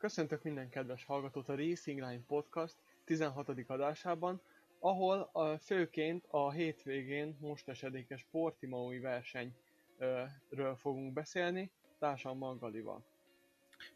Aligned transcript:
Köszöntök 0.00 0.42
minden 0.42 0.68
kedves 0.68 1.04
hallgatót 1.04 1.48
a 1.48 1.56
Racing 1.56 1.98
Line 1.98 2.22
Podcast 2.26 2.76
16. 3.04 3.48
adásában, 3.66 4.40
ahol 4.78 5.30
a, 5.32 5.58
főként 5.58 6.26
a 6.30 6.50
hétvégén 6.50 7.36
most 7.40 7.68
esedékes 7.68 8.26
Portimaui 8.30 8.98
versenyről 8.98 10.76
fogunk 10.76 11.12
beszélni, 11.12 11.70
társam 11.98 12.38
Magalival. 12.38 13.04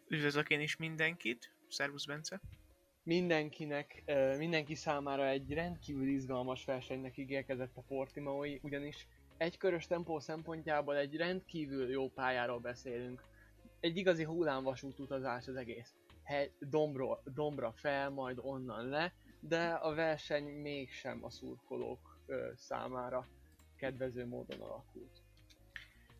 Üdvözlök 0.09 0.51
én 0.51 0.61
is 0.61 0.77
mindenkit, 0.77 1.53
szervusz 1.69 2.05
Bence! 2.05 2.41
Mindenkinek, 3.03 4.03
mindenki 4.39 4.75
számára 4.75 5.27
egy 5.27 5.53
rendkívül 5.53 6.09
izgalmas 6.09 6.65
versenynek 6.65 7.17
ígérkezett 7.17 7.77
a 7.77 7.83
Portimaui, 7.89 8.61
ugyanis 8.63 9.07
egykörös 9.37 9.87
tempó 9.87 10.19
szempontjából 10.19 10.97
egy 10.97 11.17
rendkívül 11.17 11.91
jó 11.91 12.09
pályáról 12.09 12.59
beszélünk. 12.59 13.23
Egy 13.85 13.97
igazi 13.97 14.25
hullámvasút 14.25 14.99
utazás 14.99 15.49
az 15.49 15.57
egész. 15.57 15.95
He, 16.23 16.51
dombro, 16.59 17.19
dombra 17.25 17.73
fel, 17.73 18.11
majd 18.11 18.39
onnan 18.41 18.89
le, 18.89 19.15
de 19.41 19.69
a 19.69 19.95
verseny 19.95 20.45
mégsem 20.45 21.25
a 21.25 21.31
szurkolók 21.31 22.19
ö, 22.27 22.51
számára 22.57 23.27
kedvező 23.77 24.27
módon 24.27 24.61
alakult. 24.61 25.23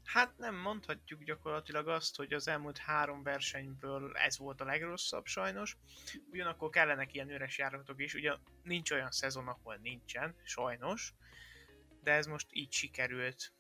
Hát 0.05 0.39
nem 0.39 0.55
mondhatjuk 0.55 1.23
gyakorlatilag 1.23 1.89
azt, 1.89 2.17
hogy 2.17 2.33
az 2.33 2.49
elmúlt 2.49 2.79
három 2.79 3.23
versenyből 3.23 4.17
ez 4.17 4.39
volt 4.39 4.61
a 4.61 4.65
legrosszabb 4.65 5.27
sajnos. 5.27 5.77
Ugyanakkor 6.31 6.71
kellenek 6.71 7.15
ilyen 7.15 7.31
üres 7.31 7.59
járatok 7.59 8.01
is, 8.01 8.15
ugye 8.15 8.35
nincs 8.63 8.91
olyan 8.91 9.11
szezon, 9.11 9.49
ahol 9.49 9.79
nincsen, 9.83 10.35
sajnos 10.43 11.15
de 12.05 12.13
ez 12.13 12.27
most 12.27 12.47
így 12.51 12.73
sikerült. 12.73 13.53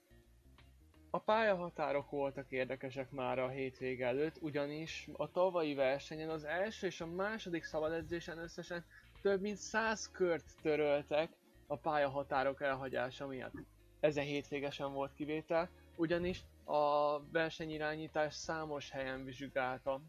A 1.14 1.18
pályahatárok 1.18 2.10
voltak 2.10 2.50
érdekesek 2.50 3.10
már 3.10 3.38
a 3.38 3.48
hétvég 3.48 4.02
előtt, 4.02 4.36
ugyanis 4.40 5.08
a 5.12 5.30
tavalyi 5.30 5.74
versenyen 5.74 6.28
az 6.28 6.44
első 6.44 6.86
és 6.86 7.00
a 7.00 7.06
második 7.06 7.64
szabadedzésen 7.64 8.38
összesen 8.38 8.84
több 9.22 9.40
mint 9.40 9.56
100 9.56 10.10
kört 10.10 10.44
töröltek 10.62 11.30
a 11.66 11.76
pályahatárok 11.76 12.62
elhagyása 12.62 13.26
miatt. 13.26 13.52
Ezen 14.00 14.24
hétvégesen 14.24 14.92
volt 14.92 15.14
kivétel, 15.14 15.68
ugyanis 15.96 16.44
a 16.64 17.18
versenyirányítás 17.30 18.34
számos 18.34 18.90
helyen 18.90 19.24
vizsgálta 19.24 20.00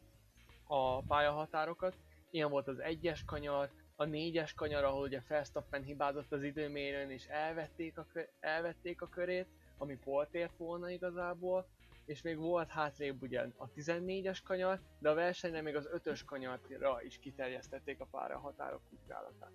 a 0.68 1.02
pályahatárokat. 1.02 1.96
Ilyen 2.30 2.50
volt 2.50 2.68
az 2.68 2.80
egyes 2.80 3.26
kanyar, 3.26 3.70
a 3.96 4.06
négyes 4.06 4.54
kanyar, 4.54 4.84
ahol 4.84 5.02
ugye 5.02 5.22
Verstappen 5.28 5.84
hibázott 5.84 6.32
az 6.32 6.44
időmérőn 6.44 7.10
és 7.12 7.26
elvették 7.26 7.98
a, 7.98 8.06
elvették 8.40 9.02
a 9.02 9.10
körét, 9.10 9.48
ami 9.78 9.98
poltért 10.04 10.58
volna 10.58 10.90
igazából, 10.90 11.68
és 12.06 12.22
még 12.22 12.38
volt 12.38 12.70
hátrébb 12.70 13.22
ugye 13.22 13.48
a 13.58 13.70
14-es 13.70 14.40
kanyar, 14.44 14.82
de 15.00 15.10
a 15.10 15.14
versenyre 15.14 15.62
még 15.62 15.76
az 15.76 15.90
5-ös 15.94 16.22
kanyarra 16.26 17.02
is 17.04 17.20
kiterjesztették 17.20 18.00
a 18.00 18.06
pára 18.06 18.38
határok 18.38 18.82
vizsgálatát. 18.90 19.52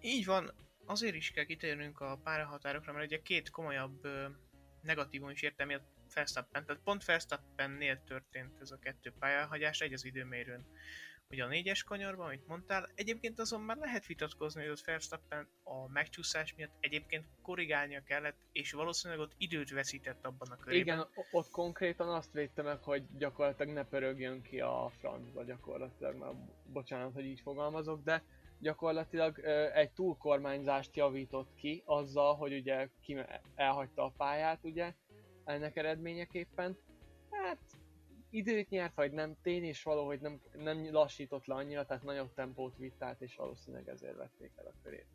Így 0.00 0.24
van, 0.24 0.52
azért 0.84 1.14
is 1.14 1.30
kell 1.30 1.44
kitérnünk 1.44 2.00
a 2.00 2.20
pályahatárokra, 2.22 2.92
mert 2.92 3.06
ugye 3.06 3.22
két 3.22 3.50
komolyabb 3.50 4.04
ö, 4.04 4.26
negatívum 4.82 5.30
is 5.30 5.42
értem 5.42 5.68
a 5.68 5.80
Verstappen, 6.14 6.64
tehát 6.64 6.82
pont 6.82 7.04
Verstappennél 7.04 8.02
történt 8.04 8.60
ez 8.60 8.70
a 8.70 8.78
kettő 8.78 9.12
pályahagyás, 9.18 9.80
egy 9.80 9.92
az 9.92 10.04
időmérőn 10.04 10.66
ugye 11.32 11.44
a 11.44 11.48
négyes 11.48 11.82
kanyarban, 11.82 12.26
amit 12.26 12.46
mondtál. 12.46 12.90
Egyébként 12.94 13.38
azon 13.38 13.60
már 13.60 13.76
lehet 13.76 14.06
vitatkozni, 14.06 14.60
hogy 14.60 14.70
ott 14.70 14.84
Verstappen 14.84 15.48
a 15.62 15.88
megcsúszás 15.88 16.54
miatt 16.54 16.76
egyébként 16.80 17.26
korrigálnia 17.42 18.02
kellett, 18.02 18.36
és 18.52 18.72
valószínűleg 18.72 19.22
ott 19.22 19.32
időt 19.36 19.70
veszített 19.70 20.26
abban 20.26 20.50
a 20.50 20.56
körében. 20.56 20.96
Igen, 20.96 21.08
ott 21.30 21.50
konkrétan 21.50 22.08
azt 22.08 22.32
védte 22.32 22.62
meg, 22.62 22.82
hogy 22.82 23.04
gyakorlatilag 23.16 23.72
ne 23.74 23.84
pörögjön 23.84 24.42
ki 24.42 24.60
a 24.60 24.90
francba 24.98 25.44
gyakorlatilag, 25.44 26.16
már 26.16 26.32
bocsánat, 26.66 27.12
hogy 27.12 27.24
így 27.24 27.40
fogalmazok, 27.40 28.02
de 28.02 28.24
gyakorlatilag 28.58 29.38
egy 29.74 29.90
túlkormányzást 29.90 30.96
javított 30.96 31.54
ki 31.54 31.82
azzal, 31.86 32.34
hogy 32.34 32.52
ugye 32.52 32.88
ki 33.00 33.16
elhagyta 33.54 34.04
a 34.04 34.12
pályát, 34.16 34.64
ugye, 34.64 34.94
ennek 35.44 35.76
eredményeképpen. 35.76 36.78
Hát 37.30 37.58
időt 38.32 38.68
nyert, 38.68 38.94
vagy 38.94 39.12
nem, 39.12 39.36
tény 39.42 39.64
és 39.64 39.82
valahogy 39.82 40.20
nem, 40.20 40.40
nem 40.52 40.92
lassított 40.92 41.46
le 41.46 41.54
annyira, 41.54 41.86
tehát 41.86 42.02
nagyobb 42.02 42.34
tempót 42.34 42.76
vitt 42.76 43.02
át, 43.02 43.20
és 43.20 43.36
valószínűleg 43.36 43.88
ezért 43.88 44.16
vették 44.16 44.50
el 44.56 44.66
a 44.66 44.82
körét. 44.82 45.06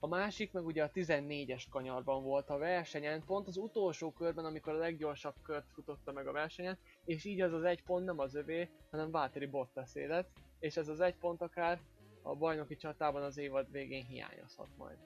A 0.00 0.06
másik 0.06 0.52
meg 0.52 0.64
ugye 0.66 0.84
a 0.84 0.90
14-es 0.90 1.62
kanyarban 1.70 2.22
volt 2.22 2.50
a 2.50 2.58
versenyen, 2.58 3.24
pont 3.24 3.46
az 3.46 3.56
utolsó 3.56 4.12
körben, 4.12 4.44
amikor 4.44 4.72
a 4.72 4.78
leggyorsabb 4.78 5.34
kört 5.42 5.70
futotta 5.72 6.12
meg 6.12 6.26
a 6.26 6.32
versenyen, 6.32 6.78
és 7.04 7.24
így 7.24 7.40
az 7.40 7.52
az 7.52 7.62
egy 7.64 7.82
pont 7.82 8.04
nem 8.04 8.18
az 8.18 8.34
övé, 8.34 8.70
hanem 8.90 9.10
Valtteri 9.10 9.46
Bottas 9.46 9.94
élet, 9.94 10.28
és 10.58 10.76
ez 10.76 10.88
az 10.88 11.00
egy 11.00 11.16
pont 11.16 11.42
akár 11.42 11.80
a 12.22 12.36
bajnoki 12.36 12.76
csatában 12.76 13.22
az 13.22 13.36
évad 13.36 13.70
végén 13.70 14.04
hiányozhat 14.04 14.68
majd. 14.76 14.98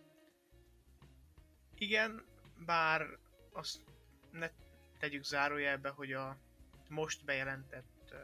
Igen, 1.74 2.24
bár 2.66 3.06
azt 3.52 3.80
ne 4.30 4.50
tegyük 4.98 5.24
zárójelbe, 5.24 5.88
hogy 5.88 6.12
a 6.12 6.36
most 6.92 7.24
bejelentett 7.24 8.14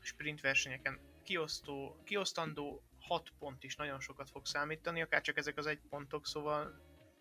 sprint 0.00 0.40
versenyeken 0.40 1.00
kiosztó, 1.22 2.00
kiosztandó 2.04 2.82
6 3.00 3.32
pont 3.38 3.64
is 3.64 3.76
nagyon 3.76 4.00
sokat 4.00 4.30
fog 4.30 4.46
számítani, 4.46 5.02
akár 5.02 5.20
csak 5.20 5.36
ezek 5.36 5.56
az 5.56 5.66
egy 5.66 5.80
pontok, 5.88 6.26
szóval 6.26 6.80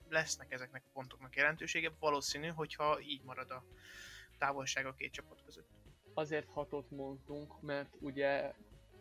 lesznek 0.10 0.52
ezeknek 0.52 0.84
a 0.86 0.90
pontoknak 0.94 1.36
jelentősége, 1.36 1.92
valószínű, 2.00 2.48
hogyha 2.48 3.02
így 3.02 3.24
marad 3.24 3.52
a 3.52 3.64
távolság 4.38 4.86
a 4.86 4.94
két 4.94 5.12
csapat 5.12 5.42
között. 5.46 5.70
Azért 6.14 6.50
hatot 6.50 6.92
mondtunk, 6.92 7.62
mert 7.62 7.96
ugye 8.00 8.54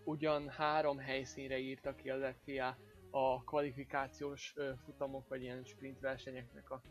ugyan 0.04 0.48
három 0.48 0.98
helyszínre 0.98 1.58
írta 1.58 1.94
ki 1.94 2.10
az 2.10 2.34
FIA 2.44 2.78
a 3.10 3.44
kvalifikációs 3.44 4.54
futamok 4.84 5.28
vagy 5.28 5.42
ilyen 5.42 5.64
sprint 5.64 6.00
versenyeknek 6.00 6.70
a 6.70 6.82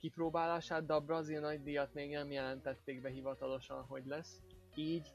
kipróbálását, 0.00 0.86
de 0.86 0.92
a 0.92 1.00
brazil 1.00 1.40
nagydíjat 1.40 1.94
még 1.94 2.10
nem 2.10 2.30
jelentették 2.30 3.00
be 3.00 3.08
hivatalosan, 3.08 3.84
hogy 3.84 4.06
lesz. 4.06 4.40
Így 4.74 5.14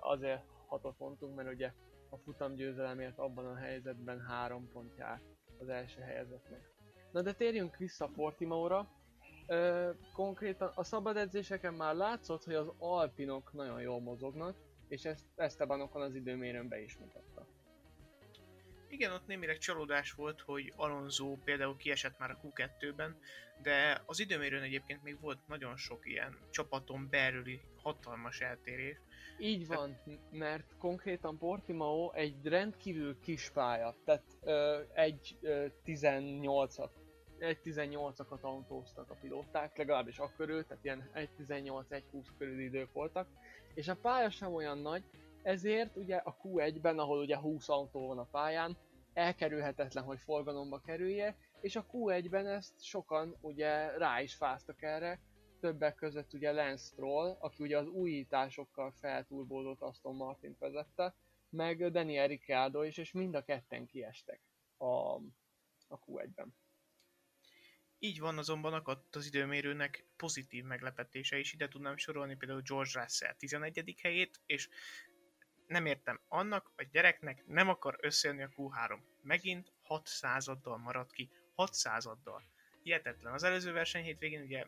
azért 0.00 0.42
hatot 0.66 0.96
pontunk, 0.96 1.36
mert 1.36 1.52
ugye 1.52 1.72
a 2.10 2.16
futamgyőzelemért 2.16 3.18
abban 3.18 3.46
a 3.46 3.54
helyzetben 3.54 4.20
három 4.20 4.68
pont 4.72 4.96
jár 4.98 5.20
az 5.58 5.68
első 5.68 6.00
helyezetnek. 6.00 6.70
Na 7.12 7.22
de 7.22 7.32
térjünk 7.32 7.76
vissza 7.76 8.10
Portimaura. 8.14 8.88
Ö, 9.46 9.90
konkrétan 10.12 10.72
a 10.74 10.82
szabad 10.82 11.16
edzéseken 11.16 11.74
már 11.74 11.94
látszott, 11.94 12.44
hogy 12.44 12.54
az 12.54 12.72
alpinok 12.78 13.52
nagyon 13.52 13.80
jól 13.80 14.00
mozognak, 14.00 14.56
és 14.88 15.04
ezt 15.04 15.26
Estebanokon 15.36 16.02
az 16.02 16.14
időmérőn 16.14 16.68
be 16.68 16.80
is 16.80 16.98
mutatta. 16.98 17.37
Igen, 18.88 19.12
ott 19.12 19.26
némileg 19.26 19.58
csalódás 19.58 20.12
volt, 20.12 20.40
hogy 20.40 20.72
Alonso 20.76 21.36
például 21.44 21.76
kiesett 21.76 22.18
már 22.18 22.30
a 22.30 22.40
Q2-ben, 22.44 23.16
de 23.62 24.02
az 24.06 24.20
időmérőn 24.20 24.62
egyébként 24.62 25.02
még 25.02 25.20
volt 25.20 25.38
nagyon 25.46 25.76
sok 25.76 26.06
ilyen 26.06 26.38
csapaton 26.50 27.08
belüli 27.10 27.60
hatalmas 27.82 28.40
eltérés. 28.40 28.96
Így 29.38 29.66
van, 29.66 29.98
mert 30.30 30.74
konkrétan 30.78 31.38
Portimao 31.38 32.12
egy 32.12 32.36
rendkívül 32.44 33.20
kis 33.20 33.50
pálya, 33.50 33.94
tehát 34.04 34.24
ö, 34.42 34.80
egy 34.94 35.36
ö, 35.40 35.66
18-at 35.86 36.90
egy 37.38 37.58
18-akat 37.64 38.40
autóztak 38.40 39.10
a 39.10 39.14
pilóták, 39.20 39.76
legalábbis 39.76 40.18
akkörül, 40.18 40.66
tehát 40.66 40.84
ilyen 40.84 41.10
1.18-1.20 41.14 42.24
körül 42.38 42.60
idők 42.60 42.92
voltak, 42.92 43.28
és 43.74 43.88
a 43.88 43.96
pálya 43.96 44.30
sem 44.30 44.54
olyan 44.54 44.78
nagy, 44.78 45.02
ezért 45.42 45.96
ugye 45.96 46.16
a 46.16 46.36
Q1-ben, 46.42 46.98
ahol 46.98 47.18
ugye 47.18 47.36
20 47.36 47.68
autó 47.68 48.06
van 48.06 48.18
a 48.18 48.28
pályán, 48.30 48.76
elkerülhetetlen, 49.12 50.04
hogy 50.04 50.18
forgalomba 50.18 50.80
kerülje, 50.80 51.36
és 51.60 51.76
a 51.76 51.86
Q1-ben 51.92 52.46
ezt 52.46 52.82
sokan 52.82 53.36
ugye 53.40 53.98
rá 53.98 54.20
is 54.20 54.34
fáztak 54.34 54.82
erre, 54.82 55.20
többek 55.60 55.94
között 55.94 56.32
ugye 56.32 56.52
Lance 56.52 56.84
Stroll, 56.84 57.36
aki 57.40 57.62
ugye 57.62 57.78
az 57.78 57.86
újításokkal 57.86 58.92
felturbózott 58.92 59.80
Aston 59.80 60.14
Martin 60.14 60.56
vezette, 60.58 61.14
meg 61.50 61.90
Daniel 61.90 62.26
Ricciardo 62.26 62.82
is, 62.82 62.96
és 62.96 63.12
mind 63.12 63.34
a 63.34 63.44
ketten 63.44 63.86
kiestek 63.86 64.40
a, 64.76 65.14
a 65.88 66.00
Q1-ben. 66.06 66.54
Így 68.00 68.20
van, 68.20 68.38
azonban 68.38 68.72
akadt 68.72 69.16
az 69.16 69.26
időmérőnek 69.26 70.04
pozitív 70.16 70.64
meglepetése 70.64 71.38
is. 71.38 71.52
Ide 71.52 71.68
tudnám 71.68 71.96
sorolni 71.96 72.36
például 72.36 72.62
George 72.62 73.00
Russell 73.00 73.34
11. 73.34 73.94
helyét, 74.02 74.40
és 74.46 74.68
nem 75.68 75.86
értem, 75.86 76.20
annak 76.28 76.72
a 76.76 76.86
gyereknek 76.92 77.46
nem 77.46 77.68
akar 77.68 77.98
összejönni 78.00 78.42
a 78.42 78.48
Q3. 78.56 78.98
Megint 79.22 79.72
6 79.82 80.06
századdal 80.06 80.78
maradt 80.78 81.12
ki. 81.12 81.30
6 81.54 81.74
századdal. 81.74 82.42
Hihetetlen. 82.82 83.32
Az 83.32 83.42
előző 83.42 83.72
verseny 83.72 84.02
hétvégén 84.02 84.42
ugye 84.42 84.66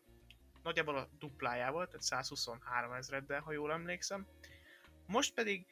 nagyjából 0.63 0.97
a 0.97 1.09
duplájával, 1.19 1.87
tehát 1.87 2.03
123 2.03 2.93
ezreddel, 2.93 3.41
ha 3.41 3.53
jól 3.53 3.73
emlékszem. 3.73 4.27
Most 5.07 5.35
pedig 5.35 5.67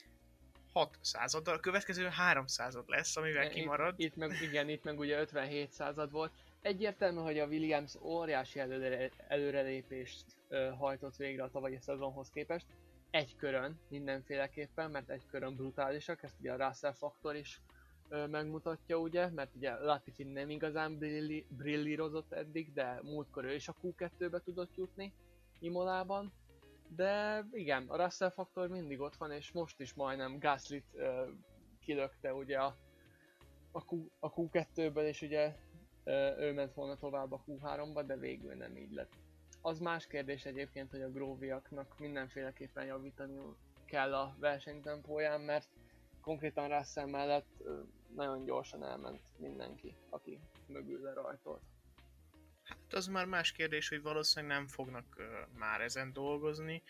6 0.73 0.99
századdal, 1.01 1.55
a 1.55 1.61
következő 1.61 2.07
3 2.07 2.47
század 2.47 2.89
lesz, 2.89 3.17
amivel 3.17 3.49
kimarad. 3.49 3.95
Itt, 3.97 4.07
itt 4.07 4.17
meg, 4.17 4.43
igen, 4.43 4.69
itt 4.69 4.85
meg 4.85 4.99
ugye 4.99 5.21
57 5.21 5.73
század 5.73 6.11
volt. 6.11 6.33
Egyértelmű, 6.63 7.21
hogy 7.21 7.39
a 7.39 7.47
Williams 7.47 7.95
óriási 8.01 8.59
előre, 8.59 9.11
előrelépést 9.29 10.25
ö, 10.49 10.71
hajtott 10.79 11.17
végre 11.17 11.43
a 11.43 11.51
tavalyi 11.51 11.79
szezonhoz 11.81 12.31
képest, 12.31 12.67
egy 13.11 13.37
körön 13.37 13.81
mindenféleképpen, 13.89 14.91
mert 14.91 15.11
egy 15.11 15.27
körön 15.27 15.57
brutálisak, 15.57 16.23
ezt 16.23 16.41
ugye 16.41 16.53
a 16.53 16.67
Russell 16.67 16.93
faktor 16.93 17.37
is 17.37 17.61
ö, 18.09 18.27
megmutatja 18.27 18.97
ugye, 18.97 19.31
mert 19.31 19.55
ugye 19.55 19.75
Latifi 19.75 20.25
nem 20.25 20.51
igazán 20.51 20.99
brilli, 20.99 21.47
brillírozott 21.49 22.33
eddig, 22.33 22.73
de 22.73 23.01
múltkor 23.03 23.45
ő 23.45 23.55
is 23.55 23.69
a 23.69 23.75
Q2-be 23.83 24.41
tudott 24.41 24.77
jutni 24.77 25.13
Imolában. 25.59 26.33
De 26.89 27.45
igen, 27.53 27.85
a 27.89 27.97
Russell 28.05 28.31
faktor 28.31 28.69
mindig 28.69 29.01
ott 29.01 29.17
van, 29.17 29.33
és 29.33 29.53
most 29.53 29.81
is 29.81 29.95
majdnem 29.95 30.39
Gaslit 30.39 30.97
kilökte 31.81 32.35
ugye 32.35 32.59
a, 32.59 32.77
a, 33.73 33.85
Q, 33.85 34.11
a 34.19 34.33
Q2-ből, 34.33 35.07
és 35.07 35.23
ugye 35.23 35.55
ö, 36.05 36.37
ő 36.39 36.53
ment 36.53 36.75
volna 36.75 36.97
tovább 36.97 37.33
a 37.33 37.43
Q3-ba, 37.47 38.03
de 38.07 38.17
végül 38.17 38.55
nem 38.55 38.77
így 38.77 38.93
lett. 38.93 39.13
Az 39.61 39.79
más 39.79 40.07
kérdés 40.07 40.45
egyébként, 40.45 40.91
hogy 40.91 41.03
a 41.03 41.11
Gróviaknak 41.11 41.99
mindenféleképpen 41.99 42.85
javítani 42.85 43.41
kell 43.85 44.15
a 44.15 44.37
versenytempóján, 44.39 45.41
mert 45.41 45.69
konkrétan 46.21 46.69
Russell 46.69 47.07
mellett 47.07 47.63
nagyon 48.15 48.45
gyorsan 48.45 48.85
elment 48.85 49.21
mindenki, 49.37 49.97
aki 50.11 50.41
mögül 50.67 51.01
lerajtolt. 51.03 51.63
Hát 52.63 52.93
az 52.93 53.07
már 53.07 53.27
más 53.27 53.53
kérdés, 53.53 53.89
hogy 53.89 54.03
valószínűleg 54.03 54.57
nem 54.57 54.67
fognak 54.67 55.23
már 55.55 55.81
ezen 55.81 56.13
dolgozni, 56.13 56.83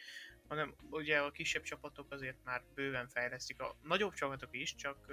hanem 0.49 0.75
ugye 0.91 1.19
a 1.19 1.31
kisebb 1.31 1.63
csapatok 1.63 2.13
azért 2.13 2.45
már 2.45 2.63
bőven 2.75 3.09
fejlesztik. 3.09 3.61
A 3.61 3.77
nagyobb 3.83 4.13
csapatok 4.13 4.57
is, 4.57 4.75
csak 4.75 5.13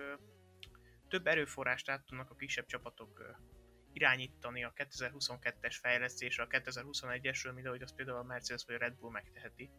több 1.08 1.28
erőforrást 1.28 1.90
át 1.90 2.06
tudnak 2.06 2.30
a 2.30 2.36
kisebb 2.36 2.66
csapatok 2.66 3.36
irányítani 3.96 4.64
a 4.64 4.74
2022-es 4.76 5.78
fejlesztésre, 5.82 6.44
a 6.44 6.48
2021-esről, 6.48 7.54
mint 7.54 7.68
ahogy 7.68 7.82
az 7.82 7.96
például 7.96 8.18
a 8.18 8.24
Mercedes 8.24 8.66
vagy 8.66 8.76
a 8.76 8.80
Red 8.80 8.94
Bull 8.94 9.12
megteheti. 9.12 9.70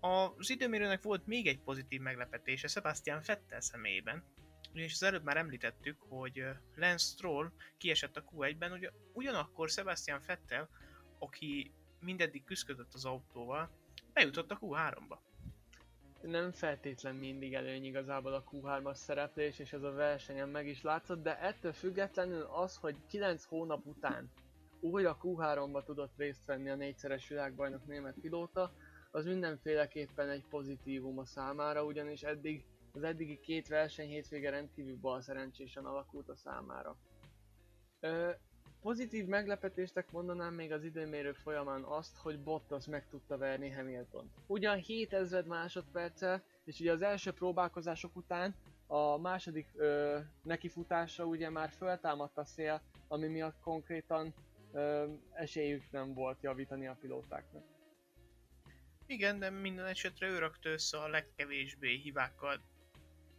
Az 0.00 0.50
időmérőnek 0.50 1.02
volt 1.02 1.26
még 1.26 1.46
egy 1.46 1.60
pozitív 1.60 2.00
meglepetése 2.00 2.68
Sebastian 2.68 3.20
Vettel 3.26 3.60
személyében, 3.60 4.24
ugyanis 4.72 4.92
az 4.92 5.02
előbb 5.02 5.24
már 5.24 5.36
említettük, 5.36 6.00
hogy 6.00 6.44
Lance 6.74 7.04
Stroll 7.04 7.52
kiesett 7.78 8.16
a 8.16 8.24
Q1-ben, 8.24 8.72
ugye 8.72 8.90
ugyanakkor 9.12 9.68
Sebastian 9.68 10.20
Vettel, 10.26 10.68
aki 11.18 11.72
mindeddig 12.00 12.44
küzdött 12.44 12.94
az 12.94 13.04
autóval, 13.04 13.70
bejutott 14.12 14.50
a 14.50 14.58
Q3-ba. 14.58 15.18
Nem 16.26 16.52
feltétlen 16.52 17.14
mindig 17.14 17.54
előny 17.54 17.84
igazából 17.84 18.32
a 18.34 18.44
Q3-as 18.52 18.94
szereplés, 18.94 19.58
és 19.58 19.72
ez 19.72 19.82
a 19.82 19.92
versenyen 19.92 20.48
meg 20.48 20.66
is 20.66 20.82
látszott, 20.82 21.22
de 21.22 21.38
ettől 21.40 21.72
függetlenül 21.72 22.42
az, 22.42 22.76
hogy 22.76 22.96
9 23.08 23.44
hónap 23.44 23.86
után 23.86 24.30
újra 24.80 25.18
Q3-ba 25.22 25.84
tudott 25.84 26.16
részt 26.16 26.44
venni 26.44 26.68
a 26.70 26.74
négyszeres 26.74 27.28
világbajnok 27.28 27.86
német 27.86 28.14
pilóta, 28.20 28.72
az 29.10 29.24
mindenféleképpen 29.24 30.28
egy 30.28 30.44
pozitívum 30.50 31.18
a 31.18 31.24
számára, 31.24 31.84
ugyanis 31.84 32.22
eddig 32.22 32.64
az 32.92 33.02
eddigi 33.02 33.40
két 33.40 33.68
verseny 33.68 34.08
hétvége 34.08 34.50
rendkívül 34.50 34.96
bal 35.00 35.20
szerencsésen 35.20 35.84
alakult 35.84 36.28
a 36.28 36.36
számára. 36.36 36.96
Ö, 38.00 38.30
pozitív 38.86 39.26
meglepetéstek 39.26 40.10
mondanám 40.10 40.54
még 40.54 40.72
az 40.72 40.84
időmérő 40.84 41.32
folyamán 41.32 41.82
azt, 41.82 42.16
hogy 42.16 42.38
Bottas 42.38 42.86
meg 42.86 43.08
tudta 43.08 43.36
verni 43.38 43.70
Hamilton. 43.70 44.30
Ugyan 44.46 44.76
7000 44.76 45.44
másodperccel, 45.44 46.42
és 46.64 46.80
ugye 46.80 46.92
az 46.92 47.02
első 47.02 47.32
próbálkozások 47.32 48.16
után 48.16 48.54
a 48.86 49.18
második 49.18 49.66
ö, 49.76 50.18
nekifutásra 50.42 51.24
ugye 51.24 51.50
már 51.50 51.70
föltámadt 51.70 52.38
a 52.38 52.44
szél, 52.44 52.80
ami 53.08 53.26
miatt 53.26 53.60
konkrétan 53.60 54.34
ö, 54.72 55.04
esélyük 55.32 55.90
nem 55.90 56.14
volt 56.14 56.42
javítani 56.42 56.86
a 56.86 56.96
pilótáknak. 57.00 57.64
Igen, 59.06 59.38
de 59.38 59.50
minden 59.50 59.86
esetre 59.86 60.28
ő 60.28 60.38
rakta 60.38 60.68
össze 60.68 60.98
a 60.98 61.08
legkevésbé 61.08 61.96
hibákkal 61.96 62.60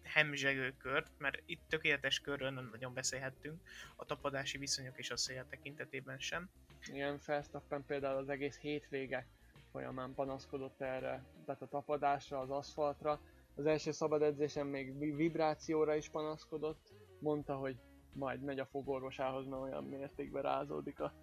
hemzsegő 0.07 0.73
kört, 0.77 1.11
mert 1.17 1.41
itt 1.45 1.61
tökéletes 1.69 2.19
körről 2.19 2.49
nem 2.49 2.69
nagyon 2.71 2.93
beszélhettünk, 2.93 3.61
a 3.95 4.05
tapadási 4.05 4.57
viszonyok 4.57 4.97
és 4.97 5.11
a 5.11 5.17
szél 5.17 5.45
tekintetében 5.49 6.19
sem. 6.19 6.49
Igen, 6.93 7.19
Verstappen 7.25 7.85
például 7.85 8.17
az 8.17 8.29
egész 8.29 8.57
hétvége 8.57 9.27
folyamán 9.71 10.13
panaszkodott 10.13 10.81
erre, 10.81 11.23
tehát 11.45 11.61
a 11.61 11.67
tapadásra, 11.67 12.39
az 12.39 12.49
aszfaltra. 12.49 13.19
Az 13.55 13.65
első 13.65 13.91
szabad 13.91 14.21
edzésen 14.21 14.67
még 14.67 15.15
vibrációra 15.15 15.95
is 15.95 16.09
panaszkodott, 16.09 16.93
mondta, 17.19 17.55
hogy 17.55 17.77
majd 18.13 18.41
megy 18.41 18.59
a 18.59 18.65
fogorvosához, 18.65 19.45
mert 19.45 19.61
olyan 19.61 19.83
mértékben 19.83 20.41
rázódik 20.41 20.99
a, 20.99 21.13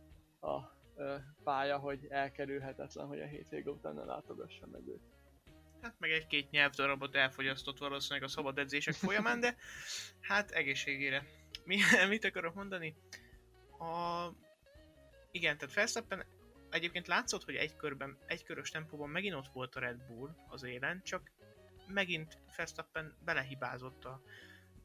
a, 0.41 0.49
a 0.49 0.73
pálya, 1.45 1.79
hogy 1.79 2.07
elkerülhetetlen, 2.09 3.07
hogy 3.07 3.21
a 3.21 3.27
hétvége 3.27 3.71
után 3.71 3.95
ne 3.95 4.05
látogassa 4.05 4.67
meg 4.73 4.87
őt. 4.87 5.14
Hát 5.85 5.95
meg 5.99 6.11
egy-két 6.11 6.51
nyelvdarabot 6.51 7.15
elfogyasztott 7.15 7.79
valószínűleg 7.79 8.23
a 8.23 8.29
szabad 8.29 8.59
edzések 8.59 8.95
folyamán, 8.95 9.41
de 9.41 9.57
hát 10.21 10.51
egészségére. 10.51 11.27
Mi, 11.65 11.79
mit 12.09 12.25
akarok 12.25 12.55
mondani? 12.55 12.97
A... 13.79 14.29
Igen, 15.31 15.59
tehát 15.59 15.75
Verstappen 15.75 16.27
egyébként 16.71 17.07
látszott, 17.07 17.45
hogy 17.45 17.55
egy 17.55 17.77
körben, 17.77 18.19
egy 18.27 18.45
körös 18.45 18.71
tempóban 18.71 19.09
megint 19.09 19.35
ott 19.35 19.49
volt 19.53 19.75
a 19.75 19.81
Red 19.81 20.07
Bull 20.07 20.35
az 20.49 20.63
élen, 20.63 21.03
csak 21.03 21.31
megint 21.87 22.39
Verstappen 22.57 23.17
belehibázott 23.25 24.05
a 24.05 24.23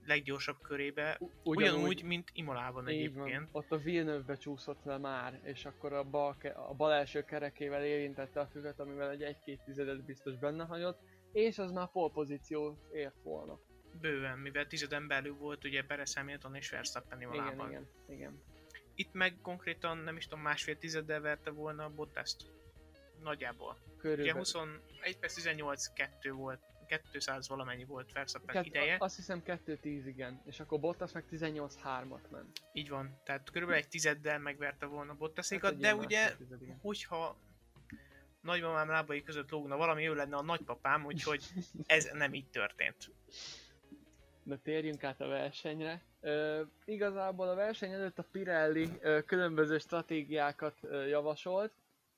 leggyorsabb 0.05 0.61
körébe, 0.61 1.19
ugyanúgy, 1.43 1.73
ugyanúgy 1.73 2.03
mint 2.03 2.29
Imolában 2.33 2.87
egyébként. 2.87 3.35
Van. 3.35 3.49
Ott 3.51 3.71
a 3.71 3.77
Villeneuve 3.77 4.37
csúszott 4.37 4.83
le 4.83 4.97
már, 4.97 5.39
és 5.43 5.65
akkor 5.65 5.93
a 5.93 6.03
bal, 6.03 6.35
a 6.69 6.73
bal 6.73 6.93
első 6.93 7.23
kerekével 7.23 7.85
érintette 7.85 8.39
a 8.39 8.47
füvet, 8.47 8.79
amivel 8.79 9.09
egy 9.09 9.37
1-2 9.45 9.57
tizedet 9.65 10.03
biztos 10.03 10.35
benne 10.35 10.63
hagyott, 10.65 10.99
és 11.31 11.57
az 11.57 11.71
már 11.71 11.91
pole 11.91 12.11
pozíciót 12.11 12.93
ért 12.93 13.21
volna. 13.23 13.59
Bőven, 14.01 14.37
mivel 14.37 14.67
tizeden 14.67 15.07
belül 15.07 15.35
volt 15.35 15.63
ugye 15.63 15.83
Perez 15.83 16.15
Hamilton 16.15 16.55
és 16.55 16.69
Verstappen 16.69 17.21
Imolában. 17.21 17.69
Igen, 17.69 17.87
igen, 18.07 18.17
igen. 18.17 18.41
Itt 18.95 19.13
meg 19.13 19.37
konkrétan 19.41 19.97
nem 19.97 20.17
is 20.17 20.23
tudom, 20.23 20.43
másfél 20.43 20.77
tizeddel 20.77 21.21
verte 21.21 21.51
volna 21.51 21.83
a 21.83 21.89
Bottaszt. 21.89 22.51
Nagyjából. 23.23 23.77
Körülbelül. 23.97 24.31
Ugye 24.31 24.39
21 24.39 25.17
perc 25.19 25.41
18-2 25.41 26.31
volt 26.31 26.59
200 27.11 27.47
valamennyi 27.47 27.85
volt 27.85 28.11
Verstappen 28.11 28.55
Kett, 28.55 28.65
ideje. 28.65 28.95
Azt 28.99 29.15
hiszem 29.15 29.43
210 29.43 30.07
igen, 30.07 30.41
és 30.45 30.59
akkor 30.59 30.79
Bottas 30.79 31.11
meg 31.11 31.23
18-3-at 31.31 32.29
ment. 32.31 32.59
Így 32.73 32.89
van, 32.89 33.19
tehát 33.23 33.49
körülbelül 33.51 33.83
egy 33.83 33.89
tizeddel 33.89 34.39
megverte 34.39 34.85
volna 34.85 35.13
Bottasékat, 35.13 35.71
hát 35.71 35.79
de 35.79 35.95
ugye, 35.95 36.35
tized, 36.35 36.59
hogyha 36.81 37.37
nagymamám 38.41 38.89
lábai 38.89 39.23
között 39.23 39.49
lógna 39.49 39.77
valami, 39.77 40.07
ő 40.07 40.15
lenne 40.15 40.35
a 40.35 40.41
nagypapám, 40.41 41.05
úgyhogy 41.05 41.43
ez 41.85 42.09
nem 42.13 42.33
így 42.33 42.49
történt. 42.49 43.11
Na 44.43 44.57
térjünk 44.57 45.03
át 45.03 45.21
a 45.21 45.27
versenyre. 45.27 46.01
Ö, 46.21 46.61
igazából 46.85 47.49
a 47.49 47.55
verseny 47.55 47.91
előtt 47.91 48.19
a 48.19 48.25
Pirelli 48.31 48.89
ö, 48.99 49.21
különböző 49.21 49.77
stratégiákat 49.77 50.77
ö, 50.81 51.05
javasolt, 51.05 51.71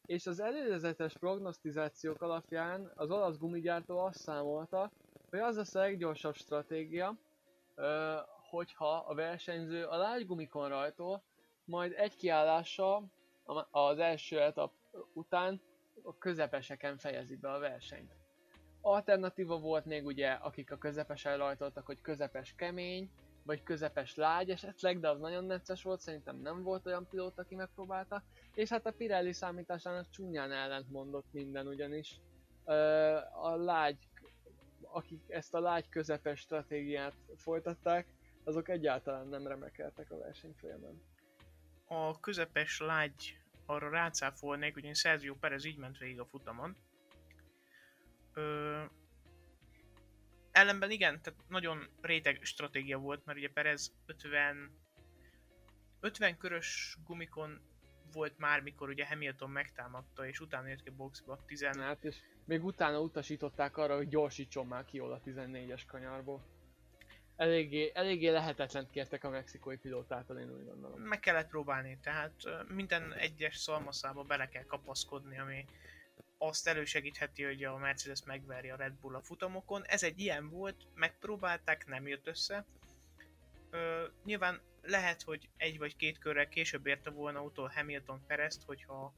és 0.05 0.27
az 0.27 0.39
előzetes 0.39 1.17
prognosztizációk 1.17 2.21
alapján 2.21 2.91
az 2.95 3.11
olasz 3.11 3.37
gumigyártó 3.37 3.97
azt 3.97 4.19
számolta, 4.19 4.91
hogy 5.29 5.39
az 5.39 5.55
lesz 5.55 5.75
a 5.75 5.79
leggyorsabb 5.79 6.35
stratégia, 6.35 7.17
hogyha 8.49 8.95
a 9.07 9.13
versenyző 9.13 9.85
a 9.85 9.97
lágy 9.97 10.25
gumikon 10.25 10.69
rajtol, 10.69 11.23
majd 11.65 11.93
egy 11.95 12.15
kiállással 12.15 13.11
az 13.71 13.99
első 13.99 14.39
etap 14.39 14.73
után 15.13 15.61
a 16.03 16.17
közepeseken 16.17 16.97
fejezi 16.97 17.35
be 17.35 17.51
a 17.51 17.59
versenyt. 17.59 18.15
Alternatíva 18.81 19.59
volt 19.59 19.85
még 19.85 20.05
ugye, 20.05 20.31
akik 20.31 20.71
a 20.71 20.77
közepesen 20.77 21.37
rajtoltak, 21.37 21.85
hogy 21.85 22.01
közepes 22.01 22.53
kemény, 22.55 23.11
vagy 23.43 23.63
közepes 23.63 24.15
lágy 24.15 24.49
esetleg, 24.49 24.99
de 24.99 25.09
az 25.09 25.19
nagyon 25.19 25.45
necces 25.45 25.83
volt, 25.83 25.99
szerintem 25.99 26.37
nem 26.37 26.63
volt 26.63 26.85
olyan 26.85 27.07
pilóta, 27.07 27.41
aki 27.41 27.55
megpróbálta. 27.55 28.23
És 28.53 28.69
hát 28.69 28.85
a 28.85 28.91
Pirelli 28.91 29.33
számításának 29.33 30.09
csúnyán 30.09 30.51
ellent 30.51 30.89
mondott 30.89 31.27
minden, 31.31 31.67
ugyanis 31.67 32.19
a 33.41 33.55
lágy, 33.55 33.97
akik 34.81 35.21
ezt 35.27 35.53
a 35.53 35.59
lágy 35.59 35.89
közepes 35.89 36.39
stratégiát 36.39 37.15
folytatták, 37.35 38.07
azok 38.43 38.69
egyáltalán 38.69 39.27
nem 39.27 39.47
remekeltek 39.47 40.11
a 40.11 40.17
verseny 40.17 40.53
folyamán. 40.59 41.01
A 41.85 42.19
közepes 42.19 42.79
lágy 42.79 43.37
arra 43.65 43.89
rácáfolnék, 43.89 44.75
ugyanis 44.75 44.99
Sergio 44.99 45.35
Perez 45.35 45.65
így 45.65 45.77
ment 45.77 45.97
végig 45.97 46.19
a 46.19 46.25
futamon. 46.25 46.75
Ellenben 50.51 50.91
igen, 50.91 51.21
tehát 51.21 51.39
nagyon 51.47 51.87
réteg 52.01 52.39
stratégia 52.43 52.97
volt, 52.97 53.25
mert 53.25 53.37
ugye 53.37 53.49
Perez 53.49 53.93
50 54.05 54.79
50 55.99 56.37
körös 56.37 56.97
gumikon 57.05 57.61
volt 58.13 58.37
már, 58.37 58.61
mikor 58.61 58.89
ugye 58.89 59.07
Hamilton 59.07 59.49
megtámadta, 59.49 60.27
és 60.27 60.39
utána 60.39 60.67
jött 60.67 60.83
ki 60.83 60.89
a 60.89 60.95
boxba 60.95 61.43
10. 61.45 61.65
Hát 61.77 62.03
és 62.03 62.15
még 62.45 62.63
utána 62.63 62.99
utasították 62.99 63.77
arra, 63.77 63.95
hogy 63.95 64.07
gyorsítson 64.07 64.67
már 64.67 64.85
ki 64.85 64.99
a 64.99 65.21
14-es 65.25 65.81
kanyarból. 65.87 66.43
Eléggé, 67.35 67.91
eléggé 67.93 68.29
lehetetlen 68.29 68.89
kértek 68.91 69.23
a 69.23 69.29
mexikói 69.29 69.77
pilótától, 69.77 70.37
én 70.39 70.51
úgy 70.51 70.65
gondolom. 70.65 71.01
Meg 71.01 71.19
kellett 71.19 71.49
próbálni, 71.49 71.97
tehát 72.01 72.33
minden 72.67 73.13
egyes 73.13 73.57
szalmaszába 73.57 74.23
bele 74.23 74.47
kell 74.47 74.65
kapaszkodni, 74.65 75.39
ami 75.39 75.65
azt 76.43 76.67
elősegítheti, 76.67 77.43
hogy 77.43 77.63
a 77.63 77.77
Mercedes 77.77 78.23
megverje 78.25 78.73
a 78.73 78.75
Red 78.75 78.93
Bull 78.93 79.15
a 79.15 79.21
futamokon. 79.21 79.85
Ez 79.85 80.03
egy 80.03 80.19
ilyen 80.19 80.49
volt, 80.49 80.87
megpróbálták, 80.93 81.87
nem 81.87 82.07
jött 82.07 82.27
össze. 82.27 82.65
Ö, 83.69 84.03
nyilván 84.23 84.61
lehet, 84.81 85.21
hogy 85.21 85.49
egy 85.57 85.77
vagy 85.77 85.95
két 85.95 86.17
körrel 86.17 86.47
később 86.47 86.85
érte 86.85 87.09
volna 87.09 87.41
utol 87.41 87.71
Hamilton 87.75 88.25
Perezt, 88.27 88.63
hogyha 88.63 89.13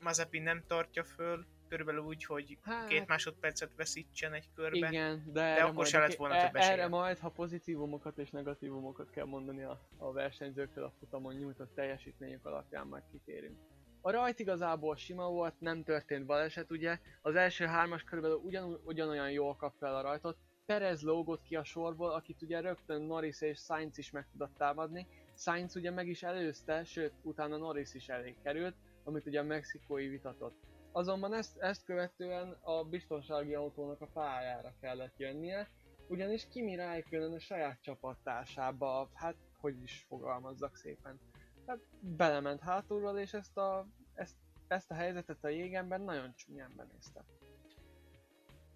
Mazepin 0.00 0.42
nem 0.42 0.62
tartja 0.66 1.04
föl, 1.04 1.46
körülbelül 1.68 2.00
úgy, 2.00 2.24
hogy 2.24 2.58
hát, 2.62 2.88
két 2.88 3.06
másodpercet 3.06 3.74
veszítsen 3.76 4.32
egy 4.32 4.48
körbe. 4.54 4.88
Igen, 4.88 5.22
de, 5.26 5.54
de 5.54 5.62
akkor 5.62 5.86
se 5.86 5.98
lett 5.98 6.14
volna 6.14 6.34
e- 6.34 6.46
több 6.46 6.56
Erre 6.56 6.88
majd, 6.88 7.18
ha 7.18 7.28
pozitívumokat 7.28 8.18
és 8.18 8.30
negatívumokat 8.30 9.10
kell 9.10 9.24
mondani 9.24 9.62
a, 9.62 9.88
a 9.96 10.12
versenyzőktől 10.12 10.84
a 10.84 10.92
futamon 10.98 11.34
nyújtott 11.34 11.74
teljesítményük 11.74 12.44
alapján 12.44 12.86
majd 12.86 13.02
kitérünk. 13.10 13.58
A 14.06 14.10
rajt 14.10 14.38
igazából 14.38 14.96
sima 14.96 15.28
volt, 15.30 15.60
nem 15.60 15.82
történt 15.82 16.26
baleset, 16.26 16.70
ugye? 16.70 16.98
Az 17.22 17.34
első 17.34 17.64
hármas 17.64 18.04
körülbelül 18.04 18.36
ugyan, 18.36 18.80
ugyanolyan 18.84 19.30
jól 19.30 19.56
kap 19.56 19.74
fel 19.78 19.96
a 19.96 20.00
rajtot. 20.00 20.36
Perez 20.66 21.02
lógott 21.02 21.42
ki 21.42 21.56
a 21.56 21.64
sorból, 21.64 22.10
akit 22.10 22.42
ugye 22.42 22.60
rögtön 22.60 23.02
Norris 23.02 23.40
és 23.40 23.58
Sainz 23.58 23.98
is 23.98 24.10
meg 24.10 24.26
tudott 24.32 24.56
támadni. 24.56 25.06
Sainz 25.36 25.76
ugye 25.76 25.90
meg 25.90 26.08
is 26.08 26.22
előzte, 26.22 26.84
sőt 26.84 27.12
utána 27.22 27.56
Norris 27.56 27.94
is 27.94 28.08
elég 28.08 28.36
került, 28.42 28.74
amit 29.04 29.26
ugye 29.26 29.40
a 29.40 29.44
mexikói 29.44 30.08
vitatott. 30.08 30.56
Azonban 30.92 31.34
ezt, 31.34 31.58
ezt 31.58 31.84
követően 31.84 32.56
a 32.60 32.84
biztonsági 32.84 33.54
autónak 33.54 34.00
a 34.00 34.10
pályára 34.12 34.74
kellett 34.80 35.14
jönnie, 35.16 35.68
ugyanis 36.08 36.48
Kimi 36.48 36.76
Räikkönen 36.76 37.32
a 37.32 37.40
saját 37.40 37.82
csapattársába, 37.82 39.10
hát 39.14 39.36
hogy 39.60 39.82
is 39.82 40.04
fogalmazzak 40.08 40.76
szépen, 40.76 41.20
hát 41.66 41.78
belement 42.00 42.60
hátulról, 42.60 43.18
és 43.18 43.32
ezt 43.32 43.56
a, 43.56 43.86
ezt, 44.14 44.34
ezt 44.68 44.90
a 44.90 44.94
helyzetet 44.94 45.44
a 45.44 45.48
jégemben 45.48 46.00
nagyon 46.00 46.34
csúnyán 46.34 46.72
benézte. 46.76 47.24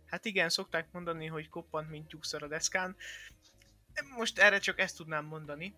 Hát 0.07 0.25
igen, 0.25 0.49
szokták 0.49 0.93
mondani, 0.93 1.27
hogy 1.27 1.49
koppant, 1.49 1.91
mint 1.91 2.09
tyúkszar 2.09 2.43
a 2.43 2.49
deszkán. 2.49 2.97
Most 4.17 4.39
erre 4.39 4.59
csak 4.59 4.79
ezt 4.79 4.97
tudnám 4.97 5.25
mondani. 5.25 5.75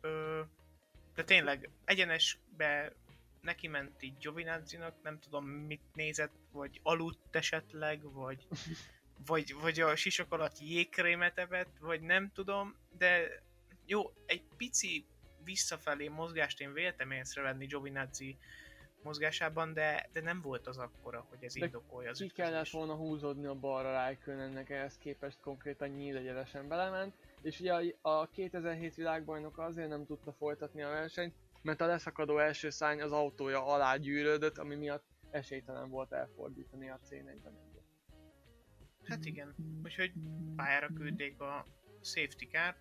Ö, 0.00 0.40
de 1.14 1.24
tényleg, 1.24 1.70
egyenesbe 1.84 2.92
neki 3.40 3.66
ment 3.68 4.02
így 4.02 4.18
Giovinazzi-nak, 4.18 5.02
nem 5.02 5.18
tudom 5.18 5.46
mit 5.46 5.82
nézett, 5.94 6.32
vagy 6.52 6.80
aludt 6.82 7.36
esetleg, 7.36 8.12
vagy, 8.12 8.46
vagy, 9.26 9.54
vagy 9.54 9.80
a 9.80 9.96
sisok 9.96 10.32
alatt 10.32 10.58
jégkrémet 10.58 11.38
evett, 11.38 11.78
vagy 11.80 12.00
nem 12.00 12.32
tudom, 12.32 12.76
de 12.98 13.42
jó, 13.84 14.12
egy 14.26 14.42
pici 14.56 15.06
visszafelé 15.46 16.08
mozgást 16.08 16.60
én 16.60 16.72
véltem 16.72 17.10
észrevenni 17.10 17.66
Giovinazzi 17.66 18.36
mozgásában, 19.02 19.72
de, 19.72 20.08
de 20.12 20.20
nem 20.20 20.40
volt 20.40 20.66
az 20.66 20.78
akkora, 20.78 21.26
hogy 21.28 21.44
ez 21.44 21.54
de 21.54 21.64
indokolja 21.64 22.10
az 22.10 22.18
ki 22.18 22.28
kellett 22.28 22.68
volna 22.68 22.94
húzódni 22.94 23.46
a 23.46 23.54
balra 23.54 24.16
ennek 24.26 24.70
ehhez 24.70 24.98
képest 24.98 25.40
konkrétan 25.40 25.88
nyíl 25.88 26.16
egyenesen 26.16 26.68
belement, 26.68 27.14
és 27.42 27.60
ugye 27.60 27.74
a, 27.74 27.82
a 28.00 28.28
2007 28.30 28.94
világbajnok 28.94 29.58
azért 29.58 29.88
nem 29.88 30.06
tudta 30.06 30.32
folytatni 30.32 30.82
a 30.82 30.88
versenyt, 30.88 31.34
mert 31.62 31.80
a 31.80 31.86
leszakadó 31.86 32.38
első 32.38 32.70
szány 32.70 33.02
az 33.02 33.12
autója 33.12 33.66
alá 33.66 33.96
gyűrődött, 33.96 34.58
ami 34.58 34.74
miatt 34.74 35.04
esélytelen 35.30 35.90
volt 35.90 36.12
elfordítani 36.12 36.90
a 36.90 37.00
C41-ben. 37.10 37.74
Hát 39.04 39.24
igen, 39.24 39.54
úgyhogy 39.84 40.12
pályára 40.56 40.88
küldték 40.94 41.40
a 41.40 41.66
safety 42.02 42.44
car 42.50 42.76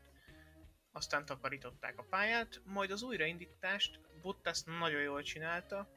aztán 0.96 1.26
takarították 1.26 1.98
a 1.98 2.06
pályát, 2.10 2.62
majd 2.66 2.92
az 2.92 3.04
újraindítást 3.04 4.00
Bottas 4.22 4.64
nagyon 4.64 5.02
jól 5.02 5.22
csinálta, 5.22 5.88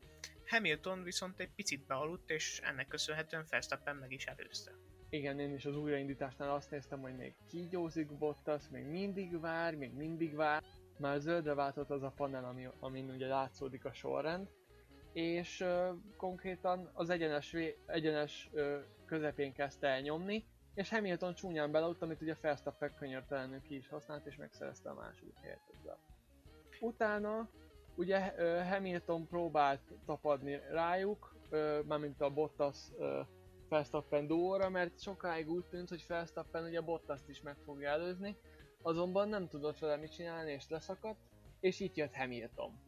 Hamilton 0.47 1.03
viszont 1.03 1.41
egy 1.41 1.51
picit 1.57 1.87
bealudt, 1.87 2.31
és 2.31 2.61
ennek 2.65 2.89
köszönhetően 2.89 3.45
Verstappen 3.51 3.97
meg 3.97 4.13
is 4.13 4.27
előzte. 4.27 4.73
Igen, 5.11 5.39
én 5.39 5.55
is 5.55 5.65
az 5.65 5.77
újraindításnál 5.77 6.51
azt 6.51 6.71
néztem, 6.71 7.01
hogy 7.01 7.17
még 7.17 7.35
kígyózik 7.49 8.19
Bottas, 8.19 8.63
még 8.71 8.85
mindig 8.85 9.41
vár, 9.41 9.75
még 9.75 9.93
mindig 9.93 10.35
vár. 10.35 10.63
Már 10.99 11.21
zöldre 11.21 11.55
váltott 11.55 11.91
az 11.91 12.03
a 12.03 12.13
panel, 12.17 12.45
ami, 12.45 12.69
amin 12.81 13.11
ugye 13.11 13.27
látszódik 13.27 13.85
a 13.85 13.93
sorrend, 13.93 14.49
és 15.13 15.61
uh, 15.61 15.89
konkrétan 16.17 16.91
az 16.93 17.11
egyenes, 17.11 17.57
egyenes 17.87 18.49
uh, 18.53 18.77
közepén 19.07 19.53
kezdte 19.53 19.87
el 19.87 20.01
nyomni, 20.01 20.45
és 20.79 20.89
Hamilton 20.89 21.35
csúnyán 21.35 21.71
belaut, 21.71 22.03
amit 22.03 22.21
ugye 22.23 22.37
Verstappen 22.41 22.95
könyörtelenül 22.95 23.63
ki 23.63 23.77
is 23.77 23.89
használt, 23.89 24.27
és 24.27 24.37
megszerezte 24.37 24.91
a 24.91 24.95
második 24.95 25.37
helyet 25.43 25.61
ezzel. 25.79 25.99
Utána 26.81 27.49
ugye 27.95 28.19
Hamilton 28.65 29.27
próbált 29.27 29.81
tapadni 30.07 30.61
rájuk, 30.71 31.37
mármint 31.85 32.21
a 32.21 32.31
Bottas 32.31 32.79
Verstappen 33.69 34.27
duóra, 34.27 34.69
mert 34.69 35.01
sokáig 35.01 35.51
úgy 35.51 35.65
tűnt, 35.65 35.89
hogy 35.89 36.05
Verstappen 36.09 36.65
ugye 36.65 36.81
bottas 36.81 37.21
is 37.27 37.41
meg 37.41 37.57
fogja 37.65 37.89
előzni, 37.89 38.37
azonban 38.83 39.29
nem 39.29 39.49
tudott 39.49 39.79
vele 39.79 39.97
mit 39.97 40.15
csinálni 40.15 40.53
és 40.53 40.69
leszakadt, 40.69 41.21
és 41.61 41.81
itt 41.81 41.95
jött 41.95 42.15
Hamilton. 42.15 42.81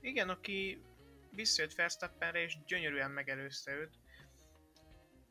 Igen, 0.00 0.28
aki 0.28 0.82
visszajött 1.30 1.74
Verstappenre 1.74 2.42
és 2.42 2.58
gyönyörűen 2.66 3.10
megelőzte 3.10 3.72
őt. 3.72 3.98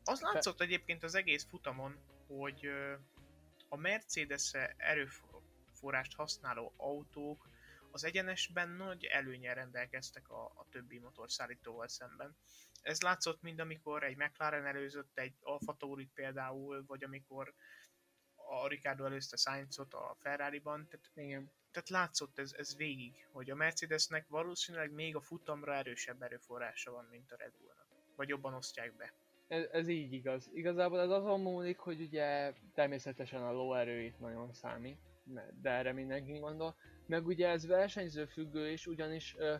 Az 0.07 0.21
látszott 0.21 0.61
egyébként 0.61 1.03
az 1.03 1.15
egész 1.15 1.45
futamon, 1.49 1.99
hogy 2.27 2.69
a 3.69 3.75
mercedes 3.75 4.51
erőforrást 4.77 6.15
használó 6.15 6.73
autók 6.77 7.47
az 7.91 8.03
egyenesben 8.03 8.69
nagy 8.69 9.03
előnyel 9.03 9.55
rendelkeztek 9.55 10.29
a, 10.29 10.43
a 10.43 10.65
többi 10.69 10.99
motorszállítóval 10.99 11.87
szemben. 11.87 12.35
Ez 12.81 13.01
látszott 13.01 13.41
mind, 13.41 13.59
amikor 13.59 14.03
egy 14.03 14.17
McLaren 14.17 14.65
előzött 14.65 15.17
egy 15.17 15.35
Alfa 15.41 15.75
Taurit 15.77 16.11
például, 16.13 16.83
vagy 16.85 17.03
amikor 17.03 17.53
a 18.35 18.67
Ricardo 18.67 19.05
előzte 19.05 19.35
Sainzot 19.37 19.93
a 19.93 20.15
Ferrari-ban, 20.19 20.87
tehát, 20.87 21.11
Igen. 21.13 21.51
tehát 21.71 21.89
látszott 21.89 22.39
ez, 22.39 22.53
ez 22.53 22.75
végig, 22.75 23.27
hogy 23.31 23.49
a 23.49 23.55
Mercedesnek 23.55 24.27
valószínűleg 24.27 24.91
még 24.91 25.15
a 25.15 25.21
futamra 25.21 25.75
erősebb 25.75 26.21
erőforrása 26.21 26.91
van, 26.91 27.05
mint 27.05 27.31
a 27.31 27.35
Red 27.35 27.53
Bullnak. 27.57 27.87
Vagy 28.15 28.27
jobban 28.27 28.53
osztják 28.53 28.95
be. 28.95 29.13
Ez, 29.47 29.87
így 29.87 30.13
igaz. 30.13 30.49
Igazából 30.53 30.99
ez 30.99 31.09
azon 31.09 31.41
múlik, 31.41 31.77
hogy 31.77 32.01
ugye 32.01 32.53
természetesen 32.73 33.43
a 33.43 33.51
lóerő 33.51 34.01
itt 34.01 34.19
nagyon 34.19 34.53
számít, 34.53 34.97
de 35.61 35.69
erre 35.69 35.93
mindenki 35.93 36.37
gondol. 36.37 36.75
Meg 37.05 37.25
ugye 37.25 37.47
ez 37.47 37.67
versenyző 37.67 38.25
függő 38.25 38.71
is, 38.71 38.87
ugyanis 38.87 39.35
ö, 39.37 39.55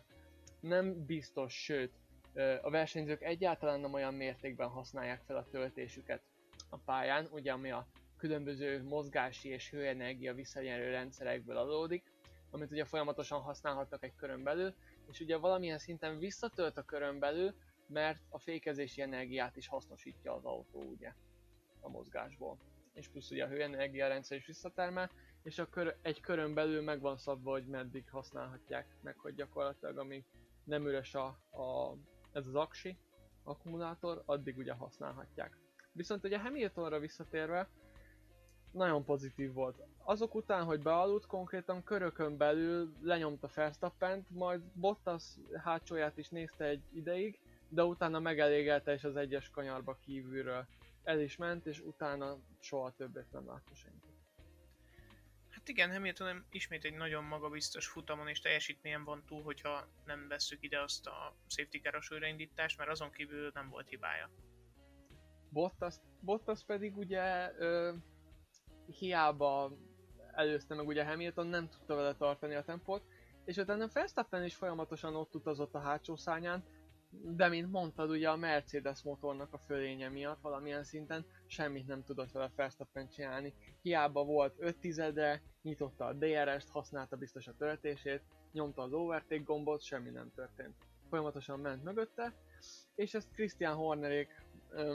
nem 0.59 1.05
biztos, 1.05 1.63
sőt, 1.63 1.93
ö, 2.33 2.55
a 2.61 2.69
versenyzők 2.69 3.21
egyáltalán 3.21 3.79
nem 3.79 3.93
olyan 3.93 4.13
mértékben 4.13 4.67
használják 4.67 5.21
fel 5.21 5.35
a 5.35 5.47
töltésüket 5.51 6.21
a 6.69 6.77
pályán, 6.77 7.27
ugye 7.31 7.51
ami 7.51 7.71
a 7.71 7.87
különböző 8.17 8.83
mozgási 8.83 9.49
és 9.49 9.69
hőenergia 9.69 10.33
visszanyerő 10.33 10.89
rendszerekből 10.89 11.57
adódik, 11.57 12.11
amit 12.51 12.71
ugye 12.71 12.85
folyamatosan 12.85 13.41
használhatnak 13.41 14.03
egy 14.03 14.15
körön 14.15 14.43
belül, 14.43 14.73
és 15.11 15.19
ugye 15.19 15.37
valamilyen 15.37 15.77
szinten 15.77 16.19
visszatölt 16.19 16.77
a 16.77 16.85
körön 16.85 17.19
belül, 17.19 17.53
mert 17.87 18.19
a 18.29 18.39
fékezési 18.39 19.01
energiát 19.01 19.55
is 19.55 19.67
hasznosítja 19.67 20.33
az 20.33 20.45
autó 20.45 20.81
ugye 20.81 21.13
a 21.79 21.89
mozgásból. 21.89 22.57
És 22.93 23.07
plusz 23.07 23.31
ugye 23.31 23.43
a 23.43 23.47
hőenergia 23.47 24.07
rendszer 24.07 24.37
is 24.37 24.45
visszatermel, 24.45 25.11
és 25.43 25.59
a 25.59 25.69
kör, 25.69 25.97
egy 26.01 26.19
körön 26.19 26.53
belül 26.53 26.81
meg 26.81 26.99
van 26.99 27.17
szabva, 27.17 27.51
hogy 27.51 27.65
meddig 27.65 28.09
használhatják 28.09 28.95
meg, 29.01 29.17
hogy 29.17 29.35
gyakorlatilag 29.35 29.97
amíg 29.97 30.23
nem 30.63 30.87
üres 30.87 31.15
a, 31.15 31.25
a, 31.51 31.95
ez 32.31 32.47
az 32.47 32.55
aksi 32.55 32.97
akkumulátor, 33.43 34.23
addig 34.25 34.57
ugye 34.57 34.73
használhatják. 34.73 35.57
Viszont 35.91 36.23
ugye 36.23 36.39
Hamiltonra 36.39 36.99
visszatérve, 36.99 37.69
nagyon 38.71 39.03
pozitív 39.03 39.53
volt. 39.53 39.83
Azok 40.03 40.35
után, 40.35 40.63
hogy 40.63 40.81
bealudt, 40.81 41.25
konkrétan 41.25 41.83
körökön 41.83 42.37
belül 42.37 42.93
lenyomta 43.01 43.49
Verstappent, 43.55 44.29
majd 44.29 44.61
Bottas 44.73 45.23
hátsóját 45.63 46.17
is 46.17 46.29
nézte 46.29 46.65
egy 46.65 46.83
ideig, 46.93 47.39
de 47.69 47.83
utána 47.83 48.19
megelégelte 48.19 48.93
és 48.93 49.03
az 49.03 49.15
egyes 49.15 49.49
kanyarba 49.49 49.97
kívülről 50.05 50.67
el 51.03 51.19
is 51.19 51.35
ment, 51.35 51.65
és 51.65 51.79
utána 51.79 52.37
soha 52.59 52.93
többet 52.95 53.31
nem 53.31 53.47
látta 53.47 53.75
senki. 53.75 54.07
Hát 55.49 55.67
igen, 55.67 55.91
Hamilton 55.91 56.45
ismét 56.49 56.83
egy 56.85 56.93
nagyon 56.93 57.23
magabiztos 57.23 57.87
futamon 57.87 58.27
és 58.27 58.39
teljesítményen 58.39 59.03
van 59.03 59.23
túl, 59.25 59.43
hogyha 59.43 59.87
nem 60.05 60.27
vesszük 60.27 60.63
ide 60.63 60.81
azt 60.81 61.07
a 61.07 61.35
safety 61.47 61.77
car 61.77 61.99
újraindítást, 62.11 62.77
mert 62.77 62.89
azon 62.89 63.11
kívül 63.11 63.51
nem 63.53 63.69
volt 63.69 63.89
hibája. 63.89 64.29
Bottas, 65.49 65.95
Bottas 66.21 66.63
pedig 66.65 66.97
ugye 66.97 67.51
ö, 67.57 67.93
hiába 68.99 69.77
előzte 70.31 70.75
meg 70.75 70.87
ugye 70.87 71.05
Hamilton, 71.05 71.47
nem 71.47 71.69
tudta 71.69 71.95
vele 71.95 72.15
tartani 72.15 72.55
a 72.55 72.63
tempót, 72.63 73.03
és 73.45 73.57
utána 73.57 73.87
Verstappen 73.93 74.43
is 74.43 74.55
folyamatosan 74.55 75.15
ott 75.15 75.35
utazott 75.35 75.73
a 75.73 75.79
hátsó 75.79 76.15
szányán, 76.15 76.63
de 77.09 77.47
mint 77.47 77.71
mondtad, 77.71 78.09
ugye 78.09 78.29
a 78.29 78.35
Mercedes 78.35 79.03
motornak 79.03 79.53
a 79.53 79.57
fölénye 79.57 80.09
miatt 80.09 80.41
valamilyen 80.41 80.83
szinten 80.83 81.25
semmit 81.45 81.87
nem 81.87 82.03
tudott 82.03 82.31
vele 82.31 82.51
Verstappen 82.55 83.09
csinálni. 83.09 83.53
Hiába 83.81 84.23
volt 84.23 84.55
5 84.57 84.77
tizedre, 84.77 85.41
nyitotta 85.61 86.05
a 86.05 86.13
DRS-t, 86.13 86.69
használta 86.69 87.15
biztos 87.15 87.47
a 87.47 87.55
töltését, 87.57 88.21
nyomta 88.51 88.81
az 88.81 88.93
overtake 88.93 89.41
gombot, 89.41 89.81
semmi 89.81 90.09
nem 90.09 90.31
történt. 90.35 90.75
Folyamatosan 91.09 91.59
ment 91.59 91.83
mögötte, 91.83 92.33
és 92.95 93.13
ezt 93.13 93.31
Christian 93.31 93.75
Hornerék 93.75 94.45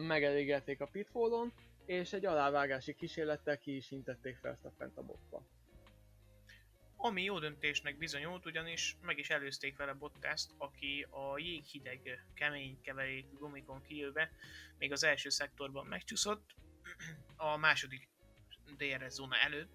megelégelték 0.07 0.81
a 0.81 0.87
pitfallon, 0.87 1.53
és 1.87 2.13
egy 2.13 2.27
alávágási 2.27 2.95
kísérlettel 2.95 3.59
ki 3.59 3.77
is 3.77 3.91
intették 3.91 4.41
Verstappent 4.41 4.97
a 4.97 5.03
botba. 5.03 5.43
Ami 7.05 7.23
jó 7.23 7.39
döntésnek 7.39 7.99
bizonyult, 7.99 8.47
ugyanis 8.47 8.97
meg 9.01 9.19
is 9.19 9.31
előzték 9.31 9.77
vele 9.77 9.93
Bottaszt, 9.93 10.51
aki 10.59 11.07
a 11.11 11.39
jéghideg, 11.39 12.25
kemény 12.35 12.81
keverék 12.81 13.27
gumikon 13.39 13.83
kijövve 13.83 14.31
még 14.79 14.93
az 14.93 15.05
első 15.05 15.29
szektorban 15.29 15.87
megcsúszott, 15.87 16.55
a 17.37 17.57
második 17.57 18.09
DRS 18.77 19.13
zóna 19.13 19.37
előtt, 19.37 19.71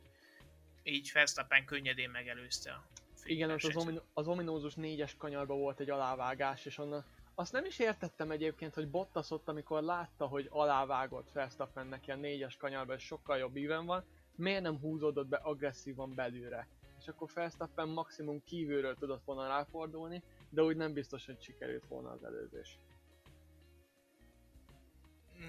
így 0.84 1.12
Verstappen 1.14 1.66
könnyedén 1.66 2.10
megelőzte 2.10 2.72
a 2.72 2.88
Igen, 3.24 3.52
ott 3.52 3.64
az, 3.64 3.76
omin- 3.76 4.04
az 4.14 4.28
ominózus 4.28 4.74
négyes 4.74 5.16
kanyarba 5.18 5.56
volt 5.56 5.80
egy 5.80 5.90
alávágás, 5.90 6.66
és 6.66 6.78
onnan 6.78 7.06
azt 7.36 7.52
nem 7.52 7.66
is 7.66 7.80
értettem 7.80 8.32
egyébként, 8.32 8.74
hogy 8.74 8.88
Bottas 8.90 9.32
ott, 9.32 9.48
amikor 9.48 9.82
látta, 9.82 10.26
hogy 10.26 10.48
alávágott 10.50 11.32
Verstappennek 11.32 12.08
ilyen 12.08 12.20
négyes 12.20 12.58
kanyarba, 12.58 12.94
és 12.94 13.04
sokkal 13.04 13.38
jobb 13.38 13.56
íven 13.56 13.86
van, 13.86 14.06
miért 14.36 14.62
nem 14.62 14.80
húzódott 14.80 15.28
be 15.28 15.38
agresszívan 15.38 16.16
belülre? 16.16 16.68
És 17.00 17.08
akkor 17.08 17.30
Verstappen 17.34 17.88
maximum 17.88 18.44
kívülről 18.44 18.96
tudott 18.96 19.24
volna 19.24 19.48
ráfordulni, 19.48 20.24
de 20.50 20.62
úgy 20.64 20.76
nem 20.76 20.94
biztos, 20.94 21.26
hogy 21.26 21.42
sikerült 21.42 21.88
volna 21.88 22.10
az 22.10 22.24
előzés. 22.24 22.80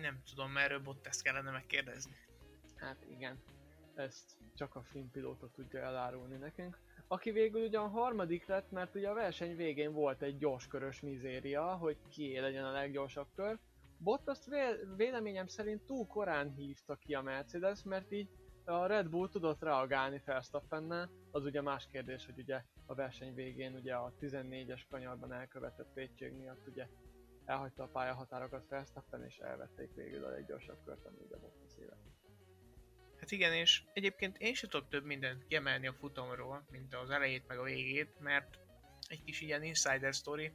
Nem 0.00 0.22
tudom, 0.30 0.56
erről 0.56 0.80
Bottas 0.80 1.22
kellene 1.22 1.50
megkérdezni. 1.50 2.16
Hát 2.76 3.04
igen, 3.10 3.42
ezt 3.94 4.36
csak 4.54 4.74
a 4.74 4.82
filmpilóta 4.82 5.50
tudja 5.50 5.80
elárulni 5.80 6.36
nekünk. 6.36 6.78
Aki 7.06 7.30
végül 7.30 7.66
ugye 7.66 7.78
a 7.78 7.88
harmadik 7.88 8.46
lett, 8.46 8.70
mert 8.70 8.94
ugye 8.94 9.08
a 9.08 9.14
verseny 9.14 9.56
végén 9.56 9.92
volt 9.92 10.22
egy 10.22 10.38
gyorskörös 10.38 11.00
mizéria, 11.00 11.76
hogy 11.76 11.96
ki 12.08 12.38
legyen 12.38 12.64
a 12.64 12.72
leggyorsabb 12.72 13.26
kör. 13.34 13.58
Bottas 13.98 14.38
vé- 14.46 14.86
véleményem 14.96 15.46
szerint 15.46 15.82
túl 15.82 16.06
korán 16.06 16.54
hívta 16.54 16.96
ki 16.96 17.14
a 17.14 17.22
Mercedes, 17.22 17.82
mert 17.82 18.12
így 18.12 18.28
a 18.68 18.86
Red 18.86 19.08
Bull 19.08 19.28
tudott 19.28 19.62
reagálni 19.62 20.22
Verstappennel, 20.24 21.10
az 21.30 21.44
ugye 21.44 21.62
más 21.62 21.88
kérdés, 21.92 22.26
hogy 22.26 22.38
ugye 22.38 22.62
a 22.86 22.94
verseny 22.94 23.34
végén 23.34 23.74
ugye 23.74 23.94
a 23.94 24.12
14-es 24.20 24.82
kanyarban 24.90 25.32
elkövetett 25.32 25.94
védség 25.94 26.32
miatt 26.32 26.66
ugye 26.66 26.86
elhagyta 27.44 27.82
a 27.82 27.88
pályahatárokat 27.92 28.68
Verstappen 28.68 29.24
és 29.24 29.36
elvették 29.36 29.94
végül 29.94 30.24
a 30.24 30.30
leggyorsabb 30.30 30.84
kört, 30.84 31.04
ami 31.04 31.16
ugye 31.26 31.36
Bottas 31.36 31.76
élet. 31.78 31.98
Hát 33.20 33.30
igen, 33.30 33.52
és 33.52 33.82
egyébként 33.92 34.38
én 34.38 34.54
sem 34.54 34.70
tudok 34.70 34.88
több 34.88 35.04
mindent 35.04 35.46
kiemelni 35.46 35.86
a 35.86 35.92
futamról, 35.92 36.66
mint 36.70 36.94
az 36.94 37.10
elejét 37.10 37.46
meg 37.46 37.58
a 37.58 37.62
végét, 37.62 38.20
mert 38.20 38.58
egy 39.08 39.24
kis 39.24 39.40
ilyen 39.40 39.62
insider 39.62 40.12
story. 40.12 40.52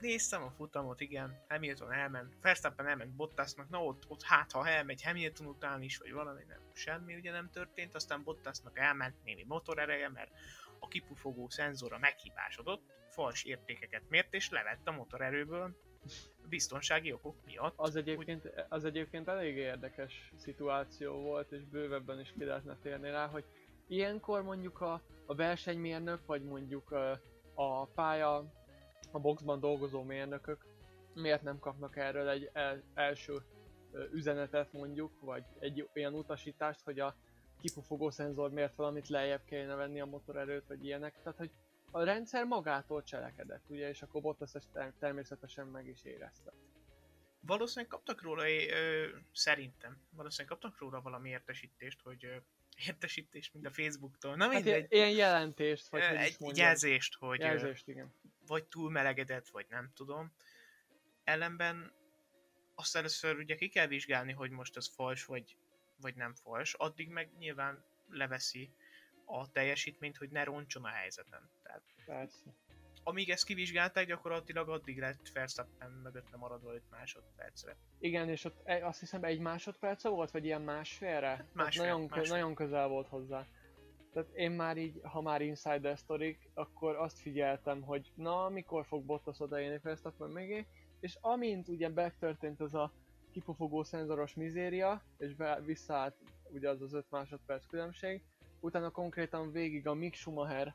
Néztem 0.00 0.42
a 0.42 0.50
futamot, 0.50 1.00
igen, 1.00 1.40
Hamilton 1.48 1.92
elment, 1.92 2.34
Verstappen 2.42 2.86
elment 2.86 3.10
Bottasnak, 3.10 3.68
na 3.68 3.84
ott, 3.84 4.04
ott 4.08 4.22
hát 4.22 4.52
ha 4.52 4.68
elmegy 4.68 5.02
Hamilton 5.02 5.46
után 5.46 5.82
is, 5.82 5.98
vagy 5.98 6.12
valami 6.12 6.42
nem, 6.48 6.60
semmi 6.72 7.14
ugye 7.14 7.30
nem 7.30 7.50
történt, 7.50 7.94
aztán 7.94 8.22
Bottasnak 8.22 8.78
elment 8.78 9.24
némi 9.24 9.44
motorereje, 9.48 10.08
mert 10.08 10.30
a 10.78 10.88
kipufogó 10.88 11.48
szenzora 11.48 11.98
meghibásodott, 11.98 12.82
fals 13.08 13.44
értékeket 13.44 14.02
mért 14.08 14.34
és 14.34 14.50
levett 14.50 14.88
a 14.88 14.92
motorerőből, 14.92 15.76
biztonsági 16.48 17.12
okok 17.12 17.36
miatt. 17.44 17.74
Az 17.76 17.96
egyébként, 17.96 18.50
az 18.68 18.84
egyébként 18.84 19.28
elég 19.28 19.56
érdekes 19.56 20.32
szituáció 20.36 21.12
volt, 21.12 21.52
és 21.52 21.64
bővebben 21.64 22.20
is 22.20 22.32
ki 22.38 22.44
lehetne 22.44 22.76
térni 22.82 23.10
rá, 23.10 23.26
hogy 23.26 23.44
ilyenkor 23.86 24.42
mondjuk 24.42 24.80
a, 24.80 25.00
a 25.26 25.34
versenymérnök, 25.34 26.26
vagy 26.26 26.42
mondjuk 26.42 26.90
a, 26.90 27.20
a 27.54 27.86
pálya, 27.86 28.44
a 29.10 29.18
boxban 29.18 29.60
dolgozó 29.60 30.02
mérnökök 30.02 30.64
miért 31.14 31.42
nem 31.42 31.58
kapnak 31.58 31.96
erről 31.96 32.28
egy 32.28 32.50
el, 32.52 32.82
első 32.94 33.42
üzenetet 34.12 34.72
mondjuk, 34.72 35.20
vagy 35.20 35.44
egy 35.58 35.88
olyan 35.94 36.14
utasítást, 36.14 36.80
hogy 36.84 37.00
a 37.00 37.14
kipufogó 37.60 38.10
szenzor 38.10 38.50
miért 38.50 38.76
valamit 38.76 39.08
lejjebb 39.08 39.44
kellene 39.44 39.74
venni 39.74 40.00
a 40.00 40.06
motorerőt, 40.06 40.66
vagy 40.66 40.84
ilyenek. 40.84 41.22
Tehát, 41.22 41.38
hogy 41.38 41.50
a 41.90 42.02
rendszer 42.02 42.44
magától 42.44 43.02
cselekedett, 43.02 43.64
ugye, 43.68 43.88
és 43.88 44.02
akkor 44.02 44.22
Bottas 44.22 44.54
ezt 44.54 44.68
természetesen 44.98 45.66
meg 45.66 45.86
is 45.86 46.04
érezte. 46.04 46.52
Valószínűleg 47.40 47.90
kaptak 47.90 48.22
róla, 48.22 48.48
ö, 48.48 49.06
szerintem, 49.32 50.00
valószínűleg 50.10 50.58
kaptak 50.58 50.80
róla 50.80 51.00
valami 51.00 51.28
értesítést, 51.28 52.00
hogy 52.00 52.24
ö, 52.24 52.36
értesítést, 52.86 53.54
mint 53.54 53.66
a 53.66 53.70
Facebooktól. 53.70 54.36
Na 54.36 54.44
Hát 54.44 54.52
mindegy, 54.52 54.92
ilyen 54.92 55.10
jelentést, 55.10 55.88
vagy 55.88 56.06
hogy 56.06 56.16
egy 56.16 56.36
mondjam. 56.38 56.66
jelzést, 56.66 57.14
hogy 57.14 57.40
Jelzést, 57.40 57.88
igen. 57.88 58.14
vagy 58.46 58.64
túl 58.64 58.90
melegedett, 58.90 59.48
vagy 59.48 59.66
nem 59.68 59.90
tudom. 59.94 60.32
Ellenben 61.24 61.92
azt 62.74 62.96
először 62.96 63.36
ugye 63.38 63.54
ki 63.54 63.68
kell 63.68 63.86
vizsgálni, 63.86 64.32
hogy 64.32 64.50
most 64.50 64.76
ez 64.76 64.88
fals, 64.88 65.24
vagy, 65.24 65.56
vagy 66.00 66.14
nem 66.14 66.34
fals. 66.34 66.74
Addig 66.74 67.08
meg 67.08 67.30
nyilván 67.38 67.84
leveszi 68.10 68.72
a 69.24 69.50
teljesítményt, 69.50 70.16
hogy 70.16 70.30
ne 70.30 70.44
roncson 70.44 70.84
a 70.84 70.88
helyzeten. 70.88 71.50
Tehát 71.62 71.82
Persze. 72.04 72.54
Amíg 73.08 73.30
ezt 73.30 73.44
kivizsgálták, 73.44 74.06
gyakorlatilag 74.06 74.68
addig 74.68 74.98
lett 74.98 75.28
Verstappen 75.32 75.90
mögötte 75.90 76.36
maradva 76.36 76.74
5 76.74 76.82
másodpercre. 76.90 77.76
Igen, 77.98 78.28
és 78.28 78.44
ott 78.44 78.68
azt 78.82 79.00
hiszem 79.00 79.24
egy 79.24 79.38
másodperce 79.38 80.08
volt, 80.08 80.30
vagy 80.30 80.44
ilyen 80.44 80.62
másfélre? 80.62 81.20
Tehát 81.20 81.54
másfél, 81.54 81.82
nagyon, 81.82 82.00
kö- 82.00 82.16
másfél. 82.16 82.36
nagyon 82.36 82.54
közel 82.54 82.88
volt 82.88 83.08
hozzá. 83.08 83.46
Tehát 84.12 84.28
én 84.34 84.50
már 84.50 84.76
így, 84.76 85.00
ha 85.02 85.20
már 85.20 85.40
insider 85.40 85.98
sztorik, 85.98 86.50
akkor 86.54 86.96
azt 86.96 87.20
figyeltem, 87.20 87.82
hogy 87.82 88.12
na, 88.14 88.48
mikor 88.48 88.86
fog 88.86 89.04
Bottas 89.04 89.40
odaérni 89.40 89.78
Verstappen 89.82 90.30
mögé, 90.30 90.66
és 91.00 91.18
amint 91.20 91.68
ugye 91.68 91.88
megtörtént 91.88 92.60
ez 92.60 92.74
a 92.74 92.92
kipufogó 93.32 93.82
szenzoros 93.82 94.34
mizéria, 94.34 95.02
és 95.18 95.34
be, 95.34 95.60
visszaállt 95.64 96.16
ugye 96.50 96.68
az 96.68 96.82
az 96.82 96.92
5 96.92 97.04
másodperc 97.10 97.66
különbség, 97.66 98.22
utána 98.60 98.90
konkrétan 98.90 99.52
végig 99.52 99.86
a 99.86 99.94
Mick 99.94 100.14
Schumacher 100.14 100.74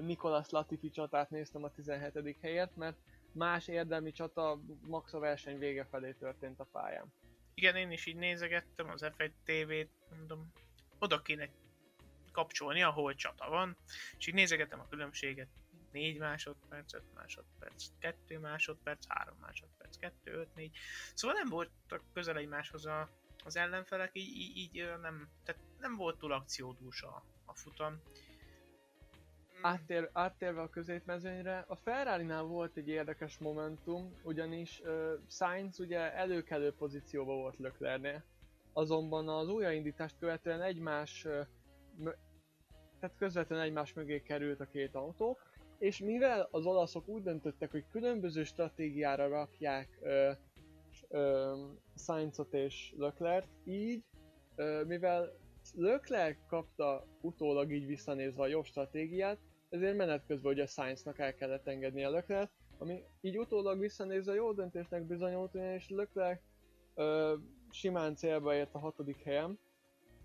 Nicolas 0.00 0.50
Latifi 0.50 0.90
csatát 0.90 1.30
néztem 1.30 1.64
a 1.64 1.70
17. 1.70 2.36
helyért, 2.40 2.76
mert 2.76 2.96
más 3.32 3.68
érdemi 3.68 4.12
csata 4.12 4.60
max 4.80 5.12
a 5.12 5.18
verseny 5.18 5.58
vége 5.58 5.84
felé 5.84 6.12
történt 6.12 6.60
a 6.60 6.68
pályán. 6.72 7.12
Igen, 7.54 7.76
én 7.76 7.90
is 7.90 8.06
így 8.06 8.16
nézegettem 8.16 8.90
az 8.90 9.04
F1 9.04 9.30
TV-t, 9.44 9.90
mondom, 10.16 10.52
oda 10.98 11.22
kéne 11.22 11.48
kapcsolni, 12.32 12.82
ahol 12.82 13.14
csata 13.14 13.48
van, 13.48 13.76
és 14.18 14.26
így 14.26 14.34
nézegettem 14.34 14.80
a 14.80 14.88
különbséget, 14.88 15.48
4 15.92 16.18
másodperc, 16.18 16.94
5 16.94 17.02
másodperc, 17.14 17.84
2 17.98 18.38
másodperc, 18.38 19.04
3 19.08 19.36
másodperc, 19.40 19.96
2, 19.96 20.32
5, 20.32 20.54
4. 20.54 20.76
Szóval 21.14 21.36
nem 21.36 21.48
voltak 21.48 22.02
közel 22.12 22.36
egymáshoz 22.36 22.86
a, 22.86 23.10
az 23.44 23.56
ellenfelek, 23.56 24.10
így, 24.12 24.36
így, 24.36 24.56
így 24.56 24.90
nem, 25.00 25.28
tehát 25.44 25.62
nem 25.78 25.96
volt 25.96 26.18
túl 26.18 26.32
akciódús 26.32 27.02
a, 27.02 27.24
a 27.44 27.54
futam. 27.54 28.00
Áttér, 29.66 30.10
áttérve 30.12 30.60
a 30.60 30.68
középmezőnyre, 30.68 31.64
a 31.68 31.76
Ferrari-nál 31.76 32.42
volt 32.42 32.76
egy 32.76 32.88
érdekes 32.88 33.38
momentum, 33.38 34.14
ugyanis 34.22 34.80
uh, 34.84 35.12
Sainz 35.28 35.80
ugye 35.80 36.14
előkelő 36.14 36.72
pozícióban 36.72 37.36
volt 37.36 37.58
Leclercnél, 37.58 38.24
azonban 38.72 39.28
az 39.28 39.48
újraindítást 39.48 40.18
követően 40.18 40.62
egymás, 40.62 41.24
uh, 41.24 42.12
tehát 43.00 43.16
közvetlenül 43.18 43.64
egymás 43.64 43.92
mögé 43.92 44.22
került 44.22 44.60
a 44.60 44.68
két 44.68 44.94
autó, 44.94 45.38
és 45.78 45.98
mivel 45.98 46.48
az 46.50 46.66
olaszok 46.66 47.08
úgy 47.08 47.22
döntöttek, 47.22 47.70
hogy 47.70 47.84
különböző 47.90 48.44
stratégiára 48.44 49.28
rakják 49.28 49.88
uh, 50.00 50.36
uh, 51.08 51.58
Sainzot 51.96 52.54
és 52.54 52.94
Leclerc, 52.96 53.46
így, 53.64 54.04
uh, 54.56 54.84
mivel 54.84 55.32
Leclerc 55.74 56.38
kapta 56.48 57.06
utólag 57.20 57.72
így 57.72 57.86
visszanézve 57.86 58.42
a 58.42 58.46
jobb 58.46 58.64
stratégiát, 58.64 59.38
ezért 59.68 59.96
menet 59.96 60.26
közben 60.26 60.52
ugye 60.52 60.66
Sainznak 60.66 61.18
el 61.18 61.34
kellett 61.34 61.66
engedni 61.66 62.04
a 62.04 62.10
Leclerc, 62.10 62.50
ami 62.78 63.02
így 63.20 63.38
utólag 63.38 63.78
visszanézve 63.78 64.34
jó 64.34 64.52
döntésnek 64.52 65.02
bizonyult, 65.02 65.54
ugyanis 65.54 65.88
Leclerc 65.88 66.40
ö, 66.94 67.34
simán 67.70 68.14
célba 68.14 68.54
ért 68.54 68.74
a 68.74 68.78
hatodik 68.78 69.22
helyen, 69.22 69.58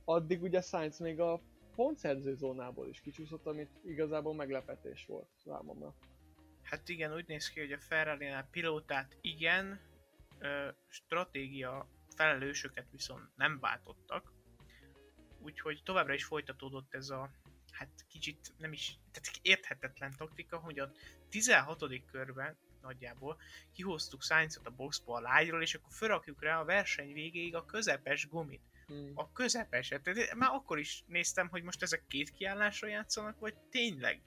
addig 0.06 0.42
ugye 0.42 0.62
Sainz 0.62 1.00
még 1.00 1.20
a 1.20 1.42
pontszerző 1.76 2.36
zónából 2.36 2.88
is 2.88 3.02
kicsúszott, 3.02 3.46
amit 3.46 3.70
igazából 3.86 4.34
meglepetés 4.34 5.06
volt 5.06 5.30
számomra. 5.44 5.96
Hát 6.62 6.90
igen, 6.90 7.14
úgy 7.14 7.28
néz 7.28 7.50
ki, 7.50 7.60
hogy 7.60 7.72
a 7.72 7.80
Ferrari-nál 7.80 8.48
pilótát 8.52 9.18
igen, 9.22 9.80
ö, 10.40 10.68
stratégia 10.88 11.88
felelősöket 12.16 12.88
viszont 12.92 13.30
nem 13.36 13.60
váltottak. 13.60 14.32
Úgyhogy 15.40 15.82
továbbra 15.84 16.14
is 16.14 16.26
folytatódott 16.26 16.94
ez 16.94 17.10
a 17.10 17.32
hát 17.82 18.06
kicsit 18.08 18.54
nem 18.58 18.74
is, 18.74 18.98
tehát 19.12 19.40
érthetetlen 19.42 20.14
taktika, 20.18 20.58
hogy 20.58 20.80
a 20.80 20.92
16. 21.30 21.86
körben 22.12 22.58
nagyjából 22.82 23.38
kihoztuk 23.74 24.24
Sainzot 24.24 24.68
a 24.68 24.72
boxból 24.72 25.16
a 25.16 25.20
lágyról, 25.20 25.62
és 25.62 25.74
akkor 25.74 25.92
felrakjuk 25.92 26.44
rá 26.44 26.60
a 26.60 26.66
verseny 26.66 27.14
végéig 27.14 27.56
a 27.56 27.66
közepes 27.66 28.28
gumit. 28.28 28.62
Hmm. 28.88 29.12
A 29.16 29.32
közepeset. 29.32 30.02
Tehát 30.02 30.36
már 30.36 30.50
akkor 30.54 30.80
is 30.80 31.04
néztem, 31.08 31.48
hogy 31.48 31.64
most 31.64 31.82
ezek 31.82 32.04
két 32.08 32.32
kiállásra 32.32 32.88
játszanak, 32.88 33.40
vagy 33.40 33.54
tényleg 33.70 34.22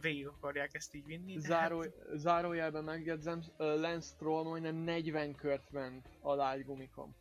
végig 0.00 0.26
akarják 0.26 0.74
ezt 0.74 0.94
így 0.94 1.06
vinni. 1.06 1.38
Záró, 1.38 1.80
hát, 1.80 1.92
zárójelben 2.14 2.84
megjegyzem, 2.84 3.42
Lance 3.56 4.08
Stroll 4.14 4.42
majdnem 4.44 4.76
40 4.76 5.34
kört 5.34 5.70
ment 5.70 6.08
a 6.20 6.34
lágy 6.34 6.64
gumikon. 6.64 7.14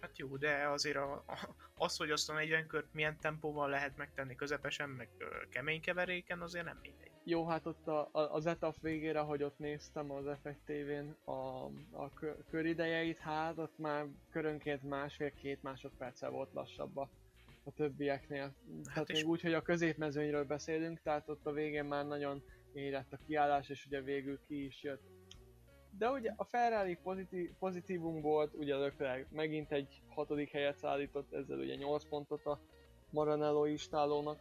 Hát 0.00 0.18
jó, 0.18 0.36
de 0.36 0.68
azért 0.68 0.96
a, 0.96 1.12
a, 1.12 1.54
az, 1.74 1.96
hogy 1.96 2.10
azt 2.10 2.30
a 2.30 2.32
40 2.32 2.66
kört 2.66 2.92
milyen 2.92 3.18
tempóval 3.20 3.68
lehet 3.68 3.96
megtenni 3.96 4.34
közepesen, 4.34 4.90
meg 4.90 5.08
ö, 5.18 5.24
kemény 5.50 5.80
keveréken, 5.80 6.40
azért 6.40 6.64
nem 6.64 6.78
mindegy. 6.82 7.10
Jó, 7.24 7.46
hát 7.46 7.66
ott 7.66 7.86
a, 7.86 8.08
a, 8.12 8.20
az 8.34 8.46
etap 8.46 8.74
végére, 8.80 9.20
hogy 9.20 9.42
ott 9.42 9.58
néztem 9.58 10.10
az 10.10 10.24
F1 10.26 10.54
TV-n 10.64 11.30
a, 11.30 11.64
a 11.90 12.12
kö- 12.14 12.44
köridejeit, 12.50 13.18
hát 13.18 13.58
ott 13.58 13.78
már 13.78 14.06
körönként 14.30 14.82
másfél-két 14.82 15.62
másodperccel 15.62 16.30
volt 16.30 16.52
lassabb 16.52 16.96
a, 16.96 17.10
a 17.64 17.70
többieknél. 17.72 18.54
Tehát 18.84 19.08
és- 19.08 19.16
még 19.16 19.28
úgy, 19.28 19.40
hogy 19.40 19.54
a 19.54 19.62
középmezőnyről 19.62 20.44
beszélünk, 20.44 21.00
tehát 21.02 21.28
ott 21.28 21.46
a 21.46 21.52
végén 21.52 21.84
már 21.84 22.06
nagyon 22.06 22.42
érett 22.72 23.12
a 23.12 23.18
kiállás, 23.26 23.68
és 23.68 23.86
ugye 23.86 24.00
végül 24.00 24.40
ki 24.46 24.64
is 24.64 24.82
jött. 24.82 25.02
De 25.98 26.10
ugye 26.10 26.32
a 26.36 26.44
Ferrari 26.44 26.98
pozitív, 27.02 27.50
pozitívum 27.58 28.20
volt, 28.20 28.54
ugye 28.54 28.76
Leclerc 28.76 29.26
megint 29.30 29.72
egy 29.72 30.02
hatodik 30.08 30.50
helyet 30.50 30.76
szállított, 30.76 31.32
ezzel 31.32 31.58
ugye 31.58 31.74
8 31.74 32.08
pontot 32.08 32.46
a 32.46 32.60
Maranello 33.10 33.64
istálónak 33.64 34.38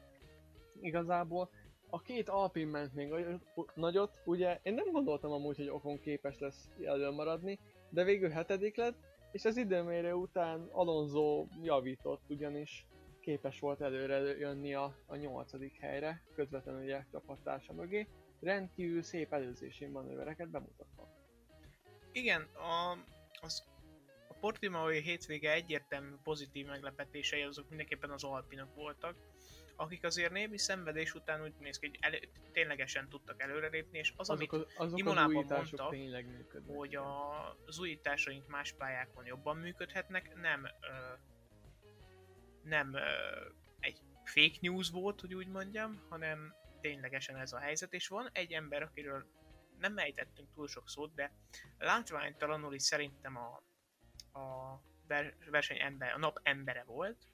igazából. 0.82 1.50
A 1.90 2.02
két 2.02 2.30
Alpin 2.30 2.68
ment 2.68 2.94
még 2.94 3.14
nagyot- 3.76 4.22
ugye 4.26 4.60
én 4.64 4.74
nem 4.74 4.92
gondoltam 4.92 5.32
amúgy, 5.32 5.58
hogy 5.58 5.70
Okon 5.70 6.00
képes 6.00 6.40
lesz 6.40 6.70
előmaradni, 6.86 7.60
de 7.90 8.04
végül 8.04 8.30
hetedik 8.30 8.76
lett, 8.76 8.98
és 9.32 9.46
az 9.46 9.58
időmérő 9.58 10.14
után 10.14 10.68
Alonso 10.72 11.46
javított, 11.64 12.22
ugyanis 12.30 12.88
képes 13.20 13.60
volt 13.60 13.82
előre 13.82 14.18
jönni 14.38 14.74
a, 14.74 14.96
a 15.06 15.16
nyolcadik 15.16 15.80
helyre, 15.80 16.22
közvetlenül 16.36 16.84
ugye 16.84 17.06
csapattársa 17.12 17.74
mögé. 17.74 18.08
Rendkívül 18.40 19.02
szép 19.02 19.34
előzési 19.34 19.86
manővereket 19.86 20.50
bemutatva. 20.50 21.17
Igen, 22.18 22.42
a, 22.42 22.98
az, 23.42 23.64
a 24.28 24.34
Portimaoi 24.34 25.02
hétvége 25.02 25.52
egyértelmű 25.52 26.16
pozitív 26.24 26.66
meglepetései 26.66 27.42
azok 27.42 27.68
mindenképpen 27.68 28.10
az 28.10 28.24
Alpinok 28.24 28.76
voltak, 28.76 29.16
akik 29.76 30.04
azért 30.04 30.32
némi 30.32 30.58
szenvedés 30.58 31.14
után 31.14 31.44
úgy 31.44 31.54
néz 31.60 31.80
ki, 31.80 31.88
hogy 31.88 31.98
elő, 32.02 32.20
ténylegesen 32.52 33.10
tudtak 33.10 33.42
előrelépni, 33.42 33.98
és 33.98 34.14
az, 34.16 34.30
Azok, 34.30 34.52
amit 34.54 34.68
az, 34.68 34.74
azok 34.78 35.08
az 35.08 35.26
újítások 35.26 35.80
mondtak, 35.80 36.66
hogy 36.66 36.96
a, 36.96 37.58
az 37.66 37.80
újításaink 37.80 38.48
más 38.48 38.74
pályákon 38.78 39.26
jobban 39.26 39.58
működhetnek, 39.58 40.36
nem 40.36 40.66
ö, 40.66 41.14
nem 42.64 42.94
ö, 42.94 43.00
egy 43.80 44.00
fake 44.24 44.58
news 44.62 44.90
volt, 44.90 45.22
hogy 45.22 45.34
úgy 45.34 45.48
mondjam, 45.48 46.02
hanem 46.10 46.56
ténylegesen 46.82 47.36
ez 47.36 47.54
a 47.54 47.60
helyzet, 47.60 47.94
és 47.94 48.08
van 48.08 48.30
egy 48.32 48.52
ember, 48.52 48.82
akiről 48.82 49.26
nem 49.80 49.98
ejtettünk 49.98 50.54
túl 50.54 50.68
sok 50.68 50.90
szót, 50.90 51.14
de 51.14 51.32
látványtalanul 51.78 52.74
is 52.74 52.84
szerintem 52.84 53.38
a, 53.38 53.64
a 54.40 54.80
ver- 55.08 55.50
verseny 55.50 55.80
ember, 55.80 56.14
a 56.14 56.18
nap 56.18 56.40
embere 56.44 56.84
volt, 56.84 57.28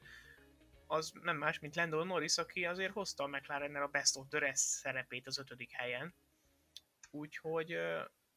az 0.87 1.11
nem 1.21 1.37
más, 1.37 1.59
mint 1.59 1.75
Lando 1.75 2.03
Norris, 2.03 2.37
aki 2.37 2.65
azért 2.65 2.93
hozta 2.93 3.23
a 3.23 3.27
mclaren 3.27 3.75
a 3.75 3.87
Best 3.87 4.17
of 4.17 4.27
the 4.29 4.39
Rest 4.39 4.63
szerepét 4.63 5.27
az 5.27 5.37
ötödik 5.37 5.71
helyen. 5.71 6.13
Úgyhogy 7.11 7.77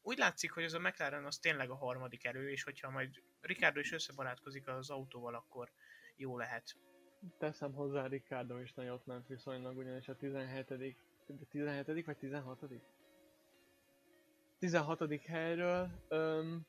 úgy 0.03 0.19
látszik, 0.19 0.51
hogy 0.51 0.63
ez 0.63 0.73
a 0.73 0.79
McLaren 0.79 1.25
az 1.25 1.39
tényleg 1.39 1.71
a 1.71 1.77
harmadik 1.77 2.25
erő, 2.25 2.51
és 2.51 2.63
hogyha 2.63 2.91
majd 2.91 3.23
Ricardo 3.41 3.81
is 3.81 3.93
összebarátkozik 3.93 4.69
az 4.69 4.91
autóval, 4.91 5.35
akkor 5.35 5.71
jó 6.17 6.37
lehet. 6.37 6.77
Teszem 7.39 7.73
hozzá, 7.73 8.07
Ricardo 8.07 8.59
is 8.59 8.73
nagyot 8.73 9.07
ment 9.07 9.27
viszonylag, 9.27 9.77
ugyanis 9.77 10.09
a 10.09 10.17
17. 10.17 10.77
de 11.27 11.45
17. 11.51 12.05
vagy 12.05 12.17
16. 12.17 12.65
16. 14.59 15.21
helyről 15.27 15.89
öm, 16.09 16.67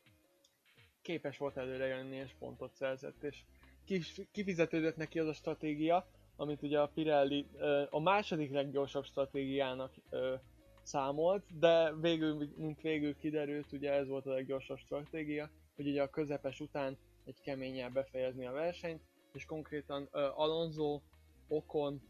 képes 1.01 1.37
volt 1.37 1.57
előre 1.57 1.85
jönni 1.85 2.15
és 2.15 2.31
pontot 2.39 2.73
szerzett, 2.73 3.23
és 3.23 3.43
kis, 3.85 4.21
kifizetődött 4.31 4.95
neki 4.95 5.19
az 5.19 5.27
a 5.27 5.33
stratégia, 5.33 6.07
amit 6.35 6.61
ugye 6.61 6.79
a 6.79 6.87
Pirelli 6.87 7.47
ö, 7.57 7.83
a 7.89 7.99
második 7.99 8.51
leggyorsabb 8.51 9.03
stratégiának 9.03 9.93
ö, 10.09 10.35
számolt, 10.83 11.59
de 11.59 11.93
végül, 11.95 12.49
mint 12.57 12.81
végül 12.81 13.15
kiderült, 13.17 13.71
ugye 13.71 13.91
ez 13.91 14.07
volt 14.07 14.25
a 14.25 14.31
leggyorsabb 14.31 14.77
stratégia, 14.77 15.49
hogy 15.75 15.87
ugye 15.87 16.01
a 16.01 16.09
közepes 16.09 16.59
után 16.59 16.97
egy 17.25 17.41
keményen 17.41 17.93
befejezni 17.93 18.45
a 18.45 18.51
versenyt, 18.51 19.01
és 19.33 19.45
konkrétan 19.45 20.09
uh, 20.11 20.39
Alonso, 20.39 21.01
Ocon, 21.47 22.01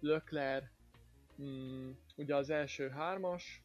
Leclerc, 0.00 0.64
mm, 1.42 1.90
ugye 2.16 2.36
az 2.36 2.50
első 2.50 2.88
hármas, 2.88 3.62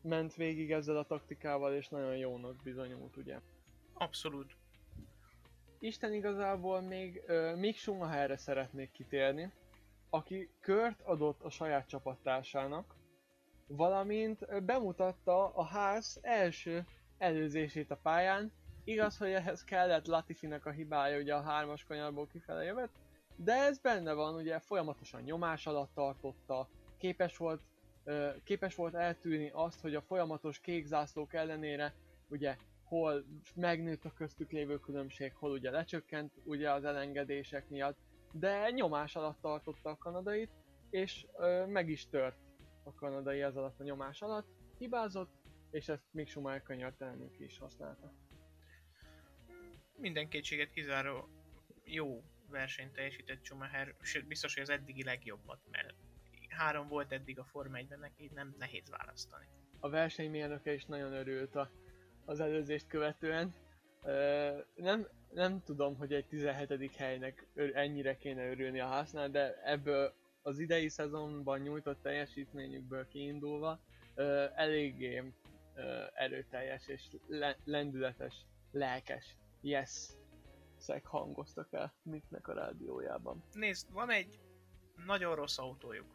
ment 0.00 0.34
végig 0.34 0.72
ezzel 0.72 0.96
a 0.96 1.06
taktikával, 1.06 1.74
és 1.74 1.88
nagyon 1.88 2.16
jónak 2.16 2.62
bizonyult, 2.62 3.16
ugye. 3.16 3.40
Abszolút. 3.92 4.56
Isten 5.78 6.12
igazából 6.12 6.80
még 6.80 7.22
uh, 7.28 7.56
Mick 7.56 7.78
Schumacherre 7.78 8.36
szeretnék 8.36 8.90
kitérni, 8.90 9.52
aki 10.10 10.50
kört 10.60 11.00
adott 11.00 11.42
a 11.42 11.50
saját 11.50 11.88
csapattársának, 11.88 12.94
valamint 13.66 14.64
bemutatta 14.64 15.54
a 15.54 15.64
ház 15.64 16.18
első 16.22 16.86
előzését 17.18 17.90
a 17.90 17.96
pályán. 17.96 18.52
Igaz, 18.84 19.16
hogy 19.16 19.30
ehhez 19.30 19.64
kellett 19.64 20.06
Latifinek 20.06 20.66
a 20.66 20.70
hibája, 20.70 21.18
ugye 21.18 21.34
a 21.34 21.42
hármas 21.42 21.84
kanyarból 21.84 22.26
kifele 22.26 22.62
jövett, 22.62 22.92
de 23.36 23.52
ez 23.52 23.78
benne 23.78 24.12
van, 24.12 24.34
ugye 24.34 24.58
folyamatosan 24.58 25.22
nyomás 25.22 25.66
alatt 25.66 25.94
tartotta, 25.94 26.68
képes 26.98 27.36
volt, 27.36 27.60
képes 28.44 28.74
volt 28.74 28.94
eltűrni 28.94 29.50
azt, 29.52 29.80
hogy 29.80 29.94
a 29.94 30.02
folyamatos 30.02 30.60
kék 30.60 30.84
zászlók 30.84 31.34
ellenére 31.34 31.94
ugye 32.28 32.56
hol 32.84 33.24
megnőtt 33.54 34.04
a 34.04 34.12
köztük 34.12 34.50
lévő 34.50 34.78
különbség, 34.78 35.34
hol 35.34 35.50
ugye 35.50 35.70
lecsökkent 35.70 36.32
ugye 36.44 36.72
az 36.72 36.84
elengedések 36.84 37.68
miatt, 37.68 37.98
de 38.32 38.70
nyomás 38.70 39.16
alatt 39.16 39.40
tartotta 39.40 39.90
a 39.90 39.96
kanadait, 39.96 40.50
és 40.90 41.26
ö, 41.36 41.66
meg 41.66 41.88
is 41.88 42.08
tört 42.08 42.36
a 42.84 42.94
kanadai 42.94 43.42
ez 43.42 43.56
alatt 43.56 43.80
a 43.80 43.84
nyomás 43.84 44.22
alatt, 44.22 44.46
hibázott, 44.78 45.30
és 45.70 45.88
ezt 45.88 46.04
még 46.10 46.28
Schumacher 46.28 46.62
kanyartelenül 46.62 47.30
ki 47.30 47.44
is 47.44 47.58
használta. 47.58 48.12
Minden 49.96 50.28
kétséget 50.28 50.70
kizáró 50.70 51.28
jó 51.84 52.22
versenyt 52.48 52.92
teljesített 52.92 53.44
Schumacher, 53.44 53.94
sőt 54.00 54.26
biztos, 54.26 54.54
hogy 54.54 54.62
az 54.62 54.70
eddigi 54.70 55.04
legjobbat, 55.04 55.60
mert 55.70 55.94
három 56.56 56.88
volt 56.88 57.12
eddig 57.12 57.38
a 57.38 57.44
Forma 57.44 57.78
1-ben, 57.78 57.98
neki 57.98 58.30
nem 58.34 58.54
nehéz 58.58 58.90
választani. 58.90 59.46
A 59.80 59.88
versenymérnöke 59.88 60.72
is 60.72 60.84
nagyon 60.84 61.12
örült 61.12 61.54
a, 61.54 61.70
az 62.24 62.40
előzést 62.40 62.86
követően. 62.86 63.54
Ö, 64.02 64.50
nem, 64.74 65.06
nem 65.30 65.62
tudom, 65.62 65.96
hogy 65.96 66.12
egy 66.12 66.26
17. 66.26 66.96
helynek 66.96 67.46
ennyire 67.74 68.16
kéne 68.16 68.50
örülni 68.50 68.80
a 68.80 68.86
háznál, 68.86 69.30
de 69.30 69.62
ebből 69.64 70.14
az 70.42 70.58
idei 70.58 70.88
szezonban 70.88 71.60
nyújtott 71.60 72.02
teljesítményükből 72.02 73.08
kiindulva 73.08 73.80
ö, 74.14 74.44
eléggé 74.54 75.32
ö, 75.74 76.04
erőteljes 76.14 76.88
és 76.88 77.02
le- 77.26 77.58
lendületes, 77.64 78.34
lelkes 78.70 79.36
yes 79.60 80.08
szeg 80.76 81.04
hangoztak 81.04 81.72
el 81.72 81.94
Micknek 82.02 82.48
a 82.48 82.52
rádiójában. 82.52 83.42
Nézd, 83.52 83.92
van 83.92 84.10
egy 84.10 84.38
nagyon 85.06 85.34
rossz 85.34 85.58
autójuk. 85.58 86.06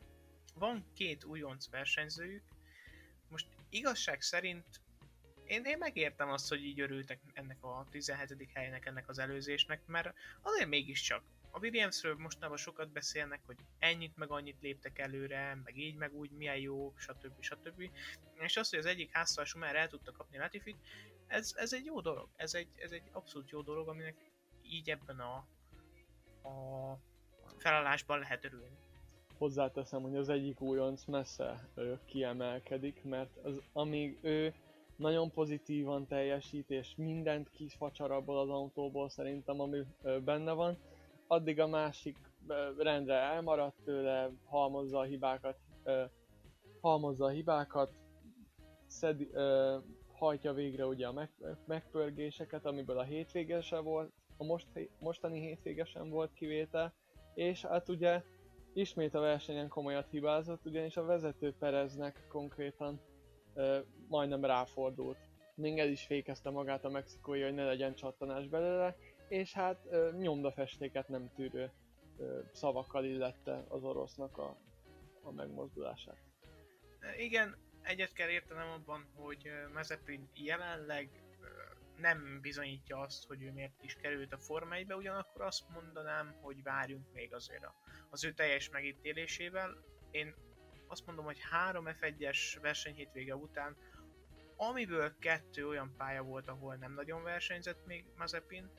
Van 0.54 0.86
két 0.94 1.24
újonc 1.24 1.70
versenyzőjük. 1.70 2.44
Most 3.30 3.48
igazság 3.70 4.22
szerint 4.22 4.82
én, 5.46 5.64
én 5.64 5.78
megértem 5.78 6.30
azt, 6.30 6.50
hogy 6.50 6.64
így 6.64 6.80
örültek 6.80 7.20
ennek 7.34 7.64
a 7.64 7.88
17. 7.90 8.50
helynek, 8.54 8.86
ennek 8.86 9.10
az 9.10 9.20
előzésnek, 9.20 9.86
mert 9.86 10.14
azért 10.42 10.70
mégiscsak 10.70 11.24
a 11.52 11.60
Williamsről 11.60 12.16
mostanában 12.16 12.58
sokat 12.58 12.92
beszélnek, 12.92 13.42
hogy 13.46 13.58
ennyit 13.80 14.18
meg 14.18 14.32
annyit 14.32 14.62
léptek 14.62 15.00
előre, 15.00 15.56
meg 15.64 15.78
így, 15.78 15.96
meg 15.96 16.14
úgy, 16.14 16.32
milyen 16.32 16.58
jó, 16.58 16.94
stb. 16.98 17.42
stb. 17.42 17.90
És 18.34 18.58
az, 18.58 18.70
hogy 18.70 18.80
az 18.80 18.86
egyik 18.86 19.12
háztartás 19.12 19.54
már 19.54 19.76
el 19.76 19.88
tudta 19.88 20.12
kapni 20.12 20.38
Latifit, 20.38 20.78
ez, 21.28 21.54
ez 21.56 21.74
egy 21.74 21.86
jó 21.86 22.02
dolog. 22.02 22.30
Ez 22.36 22.54
egy, 22.54 22.68
ez 22.76 22.92
egy 22.92 23.04
abszolút 23.12 23.50
jó 23.50 23.62
dolog, 23.62 23.88
aminek 23.88 24.16
így 24.62 24.90
ebben 24.90 25.20
a, 25.20 25.36
a 26.50 26.98
felállásban 27.58 28.20
lehet 28.20 28.46
örülni. 28.46 28.78
Hozzáteszem, 29.42 30.02
hogy 30.02 30.16
az 30.16 30.30
egyik 30.30 30.62
újonc 30.62 31.06
messze 31.06 31.70
ö, 31.74 31.94
kiemelkedik, 32.06 33.04
mert 33.04 33.38
az, 33.44 33.62
amíg 33.74 34.18
ő 34.22 34.54
nagyon 34.96 35.32
pozitívan 35.32 36.08
teljesít, 36.08 36.70
és 36.70 36.96
mindent 36.96 37.50
kifacsar 37.50 38.12
abból 38.12 38.40
az 38.40 38.50
autóból 38.50 39.10
szerintem, 39.10 39.60
ami 39.60 39.80
benne 40.24 40.52
van, 40.52 40.78
addig 41.28 41.60
a 41.60 41.68
másik 41.68 42.18
rendre 42.78 43.14
elmaradt 43.14 43.76
tőle, 43.84 44.30
halmozza 44.46 45.00
a 45.00 45.04
hibákat, 45.04 45.58
halmozza 46.82 47.26
a 47.26 47.30
hibákat, 47.30 47.94
szedi, 48.88 49.30
hajtja 50.14 50.54
végre 50.54 50.86
ugye 50.86 51.08
a 51.08 51.12
meg, 51.12 51.32
megpörgéseket, 51.66 52.66
amiből 52.66 52.98
a 52.98 53.04
hétvégese 53.04 53.80
volt, 53.80 54.12
a 54.38 54.44
most, 54.44 54.68
mostani 55.00 55.40
hétvége 55.40 55.86
sem 55.86 56.10
volt 56.10 56.34
kivétel, 56.34 56.94
és 57.34 57.62
hát 57.62 57.90
ugye 57.90 58.24
ismét 58.74 59.14
a 59.14 59.20
versenyen 59.20 59.68
komolyat 59.68 60.10
hibázott, 60.10 60.66
ugyanis 60.66 60.98
a 60.98 61.06
vezető 61.06 61.54
Pereznek 61.60 62.28
konkrétan 62.28 63.02
ö, 63.54 63.80
majdnem 64.08 64.46
ráfordult. 64.46 65.18
Még 65.56 65.78
is 65.78 66.06
fékezte 66.06 66.50
magát 66.50 66.86
a 66.86 66.90
mexikói, 66.90 67.42
hogy 67.42 67.54
ne 67.54 67.66
legyen 67.66 67.96
csattanás 67.96 68.48
belőle, 68.48 68.96
és 69.28 69.54
hát 69.54 69.86
ö, 69.90 70.10
nyomdafestéket 70.18 71.08
nem 71.08 71.32
tűrő 71.36 71.72
ö, 72.18 72.40
szavakkal 72.52 73.06
illette 73.06 73.66
az 73.68 73.84
orosznak 73.84 74.38
a, 74.38 74.58
a 75.24 75.32
megmozdulását. 75.32 76.18
Igen, 77.18 77.58
egyet 77.82 78.14
kell 78.14 78.30
értenem 78.30 78.70
abban, 78.70 79.08
hogy 79.16 79.50
Mazepin 79.74 80.30
jelenleg 80.34 81.10
nem 82.02 82.40
bizonyítja 82.42 83.00
azt, 83.00 83.28
hogy 83.28 83.44
ő 83.44 83.52
miért 83.52 83.84
is 83.84 83.96
került 83.96 84.34
a 84.34 84.38
Forma 84.38 84.76
1 84.76 84.94
ugyanakkor 84.94 85.42
azt 85.42 85.70
mondanám, 85.70 86.36
hogy 86.42 86.64
várjunk 86.64 87.14
még 87.14 87.34
azért 87.34 87.64
az 88.12 88.24
ő 88.24 88.34
teljes 88.34 88.70
megítélésével. 88.70 89.84
Én 90.12 90.36
azt 90.88 91.06
mondom, 91.06 91.26
hogy 91.26 91.40
három 91.50 91.86
F1-es 91.88 92.58
versenyhétvége 92.62 93.36
után, 93.36 93.78
amiből 94.56 95.16
kettő 95.20 95.68
olyan 95.68 95.94
pálya 95.98 96.22
volt, 96.22 96.48
ahol 96.48 96.76
nem 96.76 96.94
nagyon 96.94 97.24
versenyzett 97.24 97.86
még 97.86 98.06
Mazepin, 98.18 98.70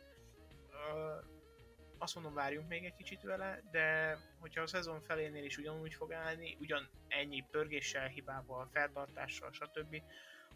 azt 1.98 2.14
mondom, 2.14 2.34
várjunk 2.34 2.68
még 2.68 2.84
egy 2.84 2.94
kicsit 2.94 3.22
vele, 3.22 3.62
de 3.70 4.18
hogyha 4.38 4.62
a 4.62 4.66
szezon 4.66 5.00
felénél 5.00 5.44
is 5.44 5.56
ugyanúgy 5.56 5.94
fog 5.94 6.12
állni, 6.12 6.56
ugyan 6.60 6.90
ennyi 7.08 7.44
pörgéssel, 7.50 8.06
hibával, 8.06 8.68
feltartással, 8.72 9.52
stb., 9.52 10.02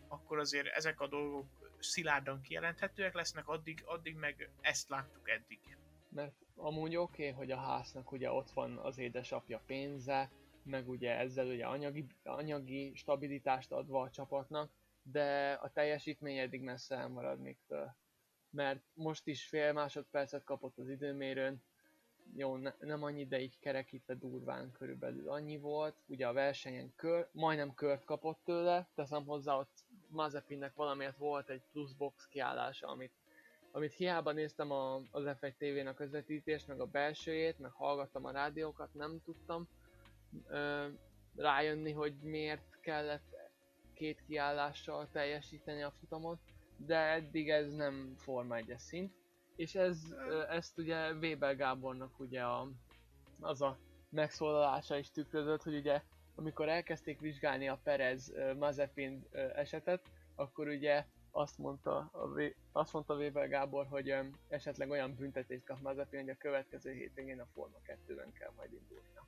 akkor 0.09 0.39
azért 0.39 0.67
ezek 0.67 1.01
a 1.01 1.09
dolgok 1.09 1.47
szilárdan 1.79 2.41
kijelenthetőek 2.41 3.15
lesznek, 3.15 3.49
addig, 3.49 3.83
addig 3.85 4.17
meg 4.17 4.51
ezt 4.61 4.89
láttuk 4.89 5.31
eddig. 5.31 5.77
Mert 6.09 6.35
amúgy 6.57 6.97
oké, 6.97 7.23
okay, 7.23 7.35
hogy 7.35 7.51
a 7.51 7.57
háznak 7.57 8.12
ugye 8.12 8.31
ott 8.31 8.51
van 8.51 8.79
az 8.79 8.99
édesapja 8.99 9.62
pénze, 9.66 10.31
meg 10.62 10.88
ugye 10.88 11.16
ezzel 11.19 11.47
ugye 11.47 11.66
anyagi, 11.66 12.07
anyagi 12.25 12.92
stabilitást 12.95 13.73
adva 13.73 14.01
a 14.01 14.11
csapatnak, 14.11 14.71
de 15.03 15.53
a 15.53 15.71
teljesítmény 15.71 16.38
eddig 16.38 16.61
messze 16.61 16.97
elmarad 16.97 17.40
még 17.40 17.57
től 17.66 17.95
mert 18.57 18.81
most 18.95 19.27
is 19.27 19.47
fél 19.47 19.73
másodpercet 19.73 20.45
kapott 20.45 20.79
az 20.79 20.88
időmérőn, 20.88 21.62
jó, 22.35 22.57
ne, 22.57 22.73
nem 22.81 23.03
annyi, 23.03 23.27
de 23.27 23.40
így 23.40 23.59
kerekítve 23.59 24.14
durván 24.14 24.73
körülbelül 24.73 25.29
annyi 25.29 25.59
volt. 25.59 25.97
Ugye 26.07 26.27
a 26.27 26.33
versenyen 26.33 26.92
kör, 26.97 27.29
majdnem 27.33 27.75
kört 27.75 28.05
kapott 28.05 28.40
tőle, 28.45 28.88
teszem 28.95 29.25
hozzá, 29.25 29.55
ott 29.55 29.85
Mazepinnek 30.09 30.75
valamiért 30.75 31.16
volt 31.16 31.49
egy 31.49 31.62
plusz 31.73 31.92
box 31.92 32.29
kiállása, 32.29 32.88
amit, 32.88 33.12
amit 33.77 33.95
hiába 33.95 34.33
néztem 34.33 34.71
a, 34.71 34.95
az 35.11 35.25
F1 35.25 35.53
TV-n 35.57 35.87
a 35.87 35.95
közvetítést, 35.95 36.67
meg 36.67 36.81
a 36.81 36.87
belsőjét, 36.87 37.59
meg 37.59 37.71
hallgattam 37.71 38.25
a 38.25 38.31
rádiókat, 38.31 38.95
nem 38.95 39.21
tudtam 39.25 39.69
ö, 40.49 40.87
rájönni, 41.37 41.93
hogy 41.93 42.15
miért 42.23 42.81
kellett 42.81 43.37
két 43.95 44.23
kiállással 44.27 45.09
teljesíteni 45.12 45.83
a 45.83 45.93
futamot 46.01 46.39
de 46.77 46.97
eddig 46.97 47.51
ez 47.51 47.73
nem 47.75 48.15
Forma 48.17 48.57
1 48.57 48.75
szint. 48.79 49.12
És 49.57 49.75
ez, 49.75 50.15
ezt 50.49 50.79
ugye 50.79 51.12
Weber 51.12 51.57
Gábornak 51.57 52.21
ugye 52.21 52.43
a, 52.43 52.69
az 53.41 53.62
a 53.62 53.79
megszólalása 54.11 54.97
is 54.99 55.11
tükrözött, 55.11 55.62
hogy 55.62 55.75
ugye 55.75 56.03
amikor 56.35 56.69
elkezdték 56.69 57.21
vizsgálni 57.21 57.69
a 57.69 57.81
Perez 57.83 58.33
Mazepin 58.59 59.27
esetet, 59.55 60.03
akkor 60.35 60.69
ugye 60.69 61.05
azt 61.37 61.59
mondta, 61.59 61.96
a, 61.96 62.40
azt 62.72 62.92
mondta 62.92 63.14
Weber 63.14 63.49
Gábor, 63.49 63.87
hogy 63.87 64.14
esetleg 64.49 64.90
olyan 64.90 65.14
büntetést 65.14 65.64
kap 65.64 65.81
Mazepin, 65.81 66.20
hogy 66.20 66.29
a 66.31 66.37
következő 66.38 66.92
hétvégén 66.92 67.40
a 67.40 67.46
Forma 67.55 67.77
2-ben 67.87 68.33
kell 68.33 68.53
majd 68.57 68.72
indulnia. 68.72 69.27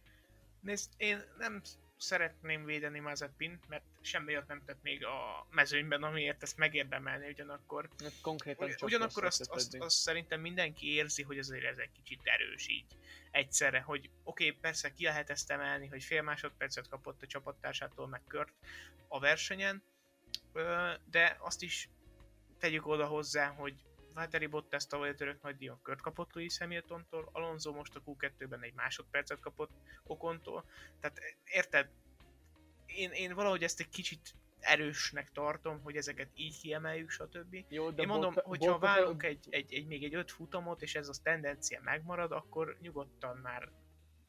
Nézd, 0.60 0.92
én 0.96 1.22
nem 1.38 1.62
szeretném 1.96 2.64
védeni 2.64 2.98
Mazepin, 2.98 3.58
mert 3.68 3.84
semmi 4.00 4.32
olyat 4.32 4.46
nem 4.46 4.62
tett 4.64 4.82
még 4.82 5.04
a 5.04 5.46
mezőnyben, 5.50 6.02
amiért 6.02 6.42
ezt 6.42 6.56
megérdemelni 6.56 7.28
ugyanakkor. 7.28 7.88
Hát 7.98 8.20
konkrétan 8.22 8.68
csak 8.68 8.82
ugyanakkor 8.82 9.24
azt, 9.24 9.50
azt, 9.50 9.76
azt, 9.78 9.96
szerintem 9.96 10.40
mindenki 10.40 10.94
érzi, 10.94 11.22
hogy 11.22 11.38
azért 11.38 11.64
ez 11.64 11.78
egy 11.78 11.92
kicsit 11.92 12.20
erős 12.22 12.68
így 12.68 12.96
egyszerre, 13.30 13.80
hogy 13.80 14.10
oké, 14.24 14.46
okay, 14.46 14.60
persze 14.60 14.92
ki 14.92 15.04
lehet 15.04 15.30
ezt 15.30 15.50
emelni, 15.50 15.86
hogy 15.86 16.04
fél 16.04 16.22
másodpercet 16.22 16.88
kapott 16.88 17.22
a 17.22 17.26
csapattársától 17.26 18.06
meg 18.06 18.22
kört 18.26 18.52
a 19.08 19.18
versenyen, 19.18 19.82
de 21.10 21.36
azt 21.40 21.62
is 21.62 21.88
tegyük 22.58 22.86
oda 22.86 23.06
hozzá, 23.06 23.46
hogy 23.46 23.74
Valtteri 24.14 24.46
Bottas 24.46 24.86
tavaly 24.86 25.08
a 25.08 25.14
török 25.14 25.42
nagydíjon 25.42 25.82
kört 25.82 26.00
kapott 26.00 26.34
Lewis 26.34 26.58
Hamiltontól, 26.58 27.28
Alonso 27.32 27.72
most 27.72 27.96
a 27.96 28.02
Q2-ben 28.06 28.62
egy 28.62 28.74
másodpercet 28.74 29.40
kapott 29.40 29.70
Okontól, 30.04 30.64
tehát 31.00 31.20
érted? 31.44 31.90
Én, 32.86 33.10
én 33.10 33.34
valahogy 33.34 33.62
ezt 33.62 33.80
egy 33.80 33.88
kicsit 33.88 34.34
erősnek 34.60 35.30
tartom, 35.32 35.80
hogy 35.82 35.96
ezeket 35.96 36.28
így 36.34 36.60
kiemeljük, 36.60 37.10
stb. 37.10 37.64
Jó, 37.68 37.90
de 37.90 38.02
Én 38.02 38.08
mondom, 38.08 38.34
bot, 38.34 38.44
hogyha 38.44 38.70
bot, 38.70 38.80
várunk 38.80 39.22
egy, 39.22 39.46
egy, 39.50 39.72
egy, 39.72 39.86
még 39.86 40.04
egy 40.04 40.14
öt 40.14 40.30
futamot, 40.30 40.82
és 40.82 40.94
ez 40.94 41.08
a 41.08 41.22
tendencia 41.22 41.80
megmarad, 41.82 42.32
akkor 42.32 42.76
nyugodtan 42.80 43.36
már 43.36 43.68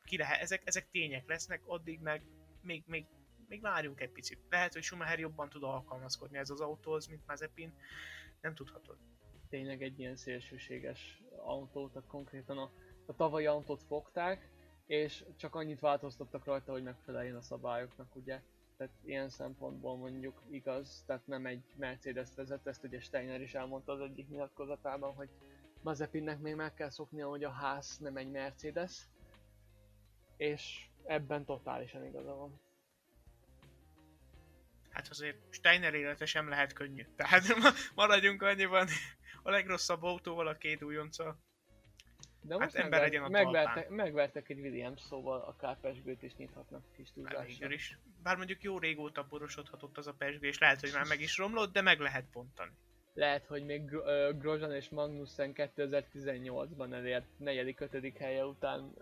ki 0.04 0.18
lehet, 0.18 0.42
ezek, 0.42 0.62
ezek 0.66 0.90
tények 0.92 1.28
lesznek, 1.28 1.62
addig 1.66 2.00
meg 2.00 2.24
még, 2.62 2.84
még, 2.88 3.06
még 3.50 3.62
várjunk 3.62 4.02
egy 4.02 4.12
picit. 4.12 4.40
Lehet, 4.50 4.74
hogy 4.74 4.84
Schumacher 4.84 5.20
jobban 5.20 5.50
tud 5.50 5.64
alkalmazkodni 5.64 6.38
ez 6.38 6.50
az 6.50 6.62
autóhoz, 6.62 7.08
mint 7.08 7.28
Mazepin, 7.28 7.74
nem 8.42 8.56
tudhatod 8.56 8.98
tényleg 9.50 9.82
egy 9.82 10.00
ilyen 10.00 10.16
szélsőséges 10.16 11.22
autót, 11.38 11.92
tehát 11.92 12.08
konkrétan 12.08 12.58
a, 12.58 12.72
a 13.06 13.16
tavalyi 13.16 13.46
autót 13.46 13.84
fogták, 13.84 14.50
és 14.86 15.26
csak 15.36 15.56
annyit 15.56 15.80
változtattak 15.80 16.46
rajta, 16.46 16.72
hogy 16.72 16.84
megfeleljen 16.84 17.36
a 17.36 17.42
szabályoknak, 17.42 18.16
ugye. 18.16 18.42
Tehát 18.78 18.94
ilyen 19.04 19.30
szempontból 19.30 19.98
mondjuk 19.98 20.42
igaz, 20.50 21.04
tehát 21.06 21.28
nem 21.28 21.46
egy 21.46 21.64
Mercedes 21.76 22.30
vezet, 22.36 22.68
ezt 22.68 22.84
ugye 22.84 23.00
Steiner 23.00 23.42
is 23.42 23.54
elmondta 23.54 23.92
az 23.92 24.00
egyik 24.00 24.30
nyilatkozatában, 24.30 25.14
hogy 25.14 25.30
Mazepinnek 25.82 26.40
még 26.40 26.56
meg 26.56 26.74
kell 26.74 26.90
szoknia, 26.90 27.28
hogy 27.28 27.44
a 27.44 27.50
ház 27.50 27.98
nem 27.98 28.18
egy 28.18 28.32
Mercedes, 28.32 29.08
és 30.38 30.90
ebben 31.04 31.46
totálisan 31.46 32.06
igaza 32.06 32.36
van. 32.36 32.60
Hát 34.90 35.08
azért 35.10 35.38
Steiner 35.50 35.94
élete 35.94 36.26
sem 36.26 36.50
lehet 36.50 36.74
könnyű, 36.74 37.06
tehát 37.16 37.44
maradjunk 37.96 38.42
annyiban 38.42 38.88
a 39.44 39.50
legrosszabb 39.50 40.04
autóval, 40.04 40.48
a 40.48 40.58
két 40.58 40.84
újonca. 40.84 41.38
De 42.42 42.54
hát 42.54 42.64
most 42.64 42.76
hát 42.76 42.84
ember 42.84 43.02
legyen 43.02 43.24
a 43.24 43.30
megvertek, 43.30 43.90
megvertek 43.90 44.50
egy 44.50 44.60
Williams, 44.60 45.02
szóval 45.02 45.40
akár 45.40 45.80
pesgőt 45.80 46.24
is 46.24 46.36
nyithatnak 46.36 46.84
kis 46.96 47.12
túlzással. 47.12 47.72
is. 47.72 47.98
Bár 48.24 48.38
mondjuk 48.38 48.64
jó 48.64 48.80
régóta 48.80 49.28
borosodhatott 49.30 49.98
az 49.98 50.08
a 50.08 50.14
pesgő, 50.14 50.48
és 50.48 50.58
lehet, 50.58 50.80
hogy 50.80 50.92
már 50.94 51.06
meg 51.06 51.22
is 51.22 51.38
romlott, 51.38 51.74
de 51.74 51.82
meg 51.82 52.00
lehet 52.00 52.26
pontani. 52.32 52.72
Lehet, 53.14 53.46
hogy 53.46 53.66
még 53.66 53.86
Gro- 53.86 54.40
Grozan 54.40 54.74
és 54.76 54.90
Magnussen 54.90 55.52
2018-ban 55.56 56.94
elért 56.94 57.26
negyedik, 57.38 57.80
ötödik 57.80 58.18
helye 58.18 58.46
után 58.46 58.94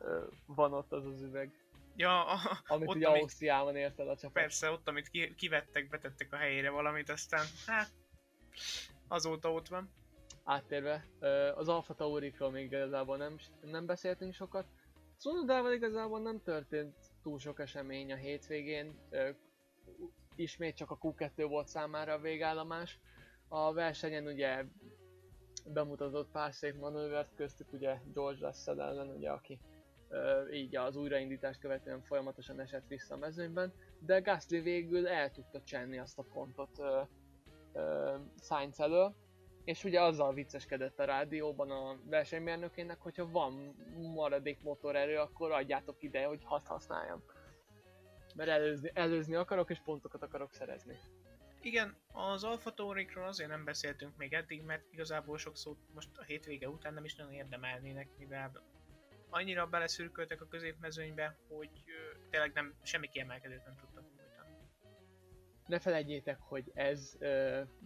van 0.45 0.73
ott 0.73 0.91
az 0.91 1.05
az 1.05 1.21
üveg. 1.21 1.51
Ja, 1.97 2.25
a, 2.25 2.39
amit 2.67 2.87
ott, 2.87 2.95
ugye 2.95 3.07
amit, 3.07 3.21
Ausztriában 3.21 3.75
ért 3.75 3.99
el 3.99 4.09
a 4.09 4.15
csapat. 4.15 4.33
Persze, 4.33 4.71
ott 4.71 4.87
amit 4.87 5.09
ki, 5.09 5.35
kivettek, 5.35 5.89
betettek 5.89 6.33
a 6.33 6.35
helyére 6.35 6.69
valamit, 6.69 7.09
aztán 7.09 7.45
hát 7.65 7.89
azóta 9.07 9.51
ott 9.51 9.67
van 9.67 9.89
áttérve, 10.43 11.05
az 11.55 11.67
Alfa 11.67 11.93
Taurikról 11.93 12.51
még 12.51 12.65
igazából 12.65 13.17
nem, 13.17 13.35
nem 13.61 13.85
beszéltünk 13.85 14.33
sokat. 14.33 14.65
Szunodával 15.17 15.73
igazából 15.73 16.19
nem 16.19 16.41
történt 16.43 16.95
túl 17.23 17.39
sok 17.39 17.59
esemény 17.59 18.11
a 18.11 18.15
hétvégén, 18.15 18.99
ismét 20.35 20.75
csak 20.75 20.91
a 20.91 20.97
Q2 20.97 21.45
volt 21.49 21.67
számára 21.67 22.13
a 22.13 22.19
végállomás. 22.19 22.99
A 23.47 23.73
versenyen 23.73 24.25
ugye 24.25 24.63
bemutatott 25.65 26.31
pár 26.31 26.53
szép 26.53 26.75
manővert, 26.75 27.35
köztük 27.35 27.73
ugye 27.73 27.97
George 28.13 28.45
Russell 28.45 28.81
ellen, 28.81 29.09
ugye, 29.09 29.29
aki 29.29 29.59
így 30.53 30.75
az 30.75 30.95
újraindítást 30.95 31.59
követően 31.59 32.01
folyamatosan 32.01 32.59
esett 32.59 32.87
vissza 32.87 33.13
a 33.13 33.17
mezőnyben, 33.17 33.73
de 33.99 34.19
Gasly 34.19 34.59
végül 34.59 35.07
el 35.07 35.31
tudta 35.31 35.61
csenni 35.63 35.97
azt 35.97 36.19
a 36.19 36.25
pontot 36.33 36.81
Sainz 38.41 38.79
elől, 38.79 39.15
és 39.63 39.83
ugye 39.83 40.01
azzal 40.01 40.33
vicceskedett 40.33 40.99
a 40.99 41.05
rádióban 41.05 41.71
a 41.71 41.97
versenymérnökének, 42.03 42.99
hogyha 42.99 43.29
van 43.29 43.75
maradék 44.15 44.63
motorerő, 44.63 45.17
akkor 45.17 45.51
adjátok 45.51 46.03
ide, 46.03 46.25
hogy 46.25 46.43
hadd 46.43 46.65
használjam. 46.65 47.23
Mert 48.35 48.49
előzni, 48.49 48.91
előzni 48.93 49.35
akarok, 49.35 49.69
és 49.69 49.79
pontokat 49.79 50.23
akarok 50.23 50.53
szerezni. 50.53 50.99
Igen, 51.61 51.95
az 52.11 52.43
Alfa 52.43 52.73
Taurikról 52.73 53.25
azért 53.25 53.49
nem 53.49 53.63
beszéltünk 53.63 54.17
még 54.17 54.33
eddig, 54.33 54.63
mert 54.63 54.83
igazából 54.91 55.37
sok 55.37 55.57
szót 55.57 55.77
most 55.93 56.09
a 56.17 56.23
hétvége 56.23 56.69
után 56.69 56.93
nem 56.93 57.03
is 57.03 57.15
nagyon 57.15 57.33
érdemelnének, 57.33 58.07
mivel 58.17 58.51
annyira 59.29 59.65
beleszürköltek 59.65 60.41
a 60.41 60.47
középmezőnybe, 60.47 61.37
hogy 61.47 61.69
tényleg 62.29 62.51
nem, 62.53 62.73
semmi 62.81 63.07
kiemelkedőt 63.07 63.65
nem 63.65 63.75
tudtak 63.75 64.07
ne 65.67 65.79
felejtjétek, 65.79 66.37
hogy 66.39 66.71
ez 66.73 67.17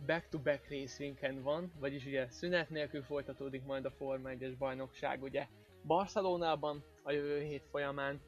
back-to-back 0.05 0.67
részvinken 0.67 1.41
van, 1.41 1.71
vagyis 1.79 2.05
ugye 2.05 2.29
szünet 2.29 2.69
nélkül 2.69 3.03
folytatódik 3.03 3.63
majd 3.63 3.85
a 3.85 3.91
Forma 3.91 4.29
1-es 4.29 4.55
bajnokság 4.57 5.23
ugye 5.23 5.47
Barcelonában 5.83 6.83
a 7.03 7.11
jövő 7.11 7.41
hét 7.41 7.67
folyamán, 7.71 8.21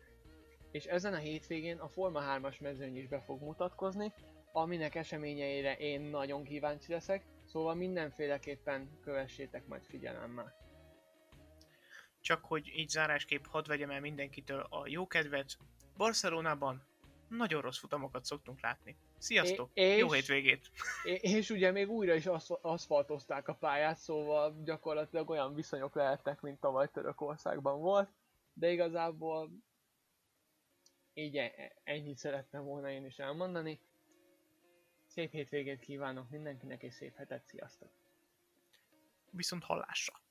és 0.72 0.86
ezen 0.86 1.14
a 1.14 1.18
hétvégén 1.18 1.78
a 1.78 1.88
Forma 1.88 2.22
3-as 2.38 2.62
mezőny 2.62 2.98
is 2.98 3.08
be 3.08 3.20
fog 3.20 3.42
mutatkozni, 3.42 4.14
aminek 4.52 4.96
eseményeire 4.96 5.76
én 5.78 6.02
nagyon 6.02 6.44
kíváncsi 6.44 6.92
leszek, 6.92 7.26
szóval 7.46 7.76
mindenféleképpen 7.76 9.00
kövessétek 9.02 9.68
majd 9.68 9.84
figyelemmel. 9.84 10.63
Csak 12.24 12.46
hogy 12.46 12.68
így 12.76 12.90
zárásképp 12.90 13.46
hadd 13.46 13.68
vegyem 13.68 13.90
el 13.92 14.00
mindenkitől 14.00 14.60
a 14.70 14.88
jó 14.88 15.08
kedvet. 15.08 15.58
Barcelonában 15.98 16.84
nagyon 17.28 17.62
rossz 17.62 17.78
futamokat 17.80 18.26
szoktunk 18.26 18.62
látni. 18.62 18.96
Sziasztok! 19.18 19.70
és- 19.74 20.00
Jó 20.00 20.12
hétvégét! 20.12 20.72
É- 21.04 21.22
és 21.24 21.50
ugye 21.50 21.72
még 21.72 21.90
újra 21.90 22.14
is 22.14 22.26
aszf- 22.26 22.60
aszfaltozták 22.62 23.48
a 23.48 23.54
pályát, 23.56 23.98
szóval 23.98 24.62
gyakorlatilag 24.64 25.30
olyan 25.30 25.54
viszonyok 25.54 25.96
lehetnek, 25.96 26.42
mint 26.42 26.60
tavaly 26.60 26.90
Törökországban 26.92 27.80
volt, 27.80 28.10
de 28.54 28.72
igazából 28.72 29.50
így 31.14 31.38
e- 31.38 31.74
ennyit 31.84 32.18
szerettem 32.18 32.64
volna 32.64 32.90
én 32.92 33.06
is 33.06 33.20
elmondani. 33.20 33.80
Szép 35.08 35.32
hétvégét 35.32 35.80
kívánok 35.80 36.30
mindenkinek, 36.30 36.84
és 36.84 36.94
szép 36.94 37.16
hetet, 37.16 37.46
sziasztok! 37.46 37.92
Viszont 39.32 39.64
hallásra! 39.64 40.22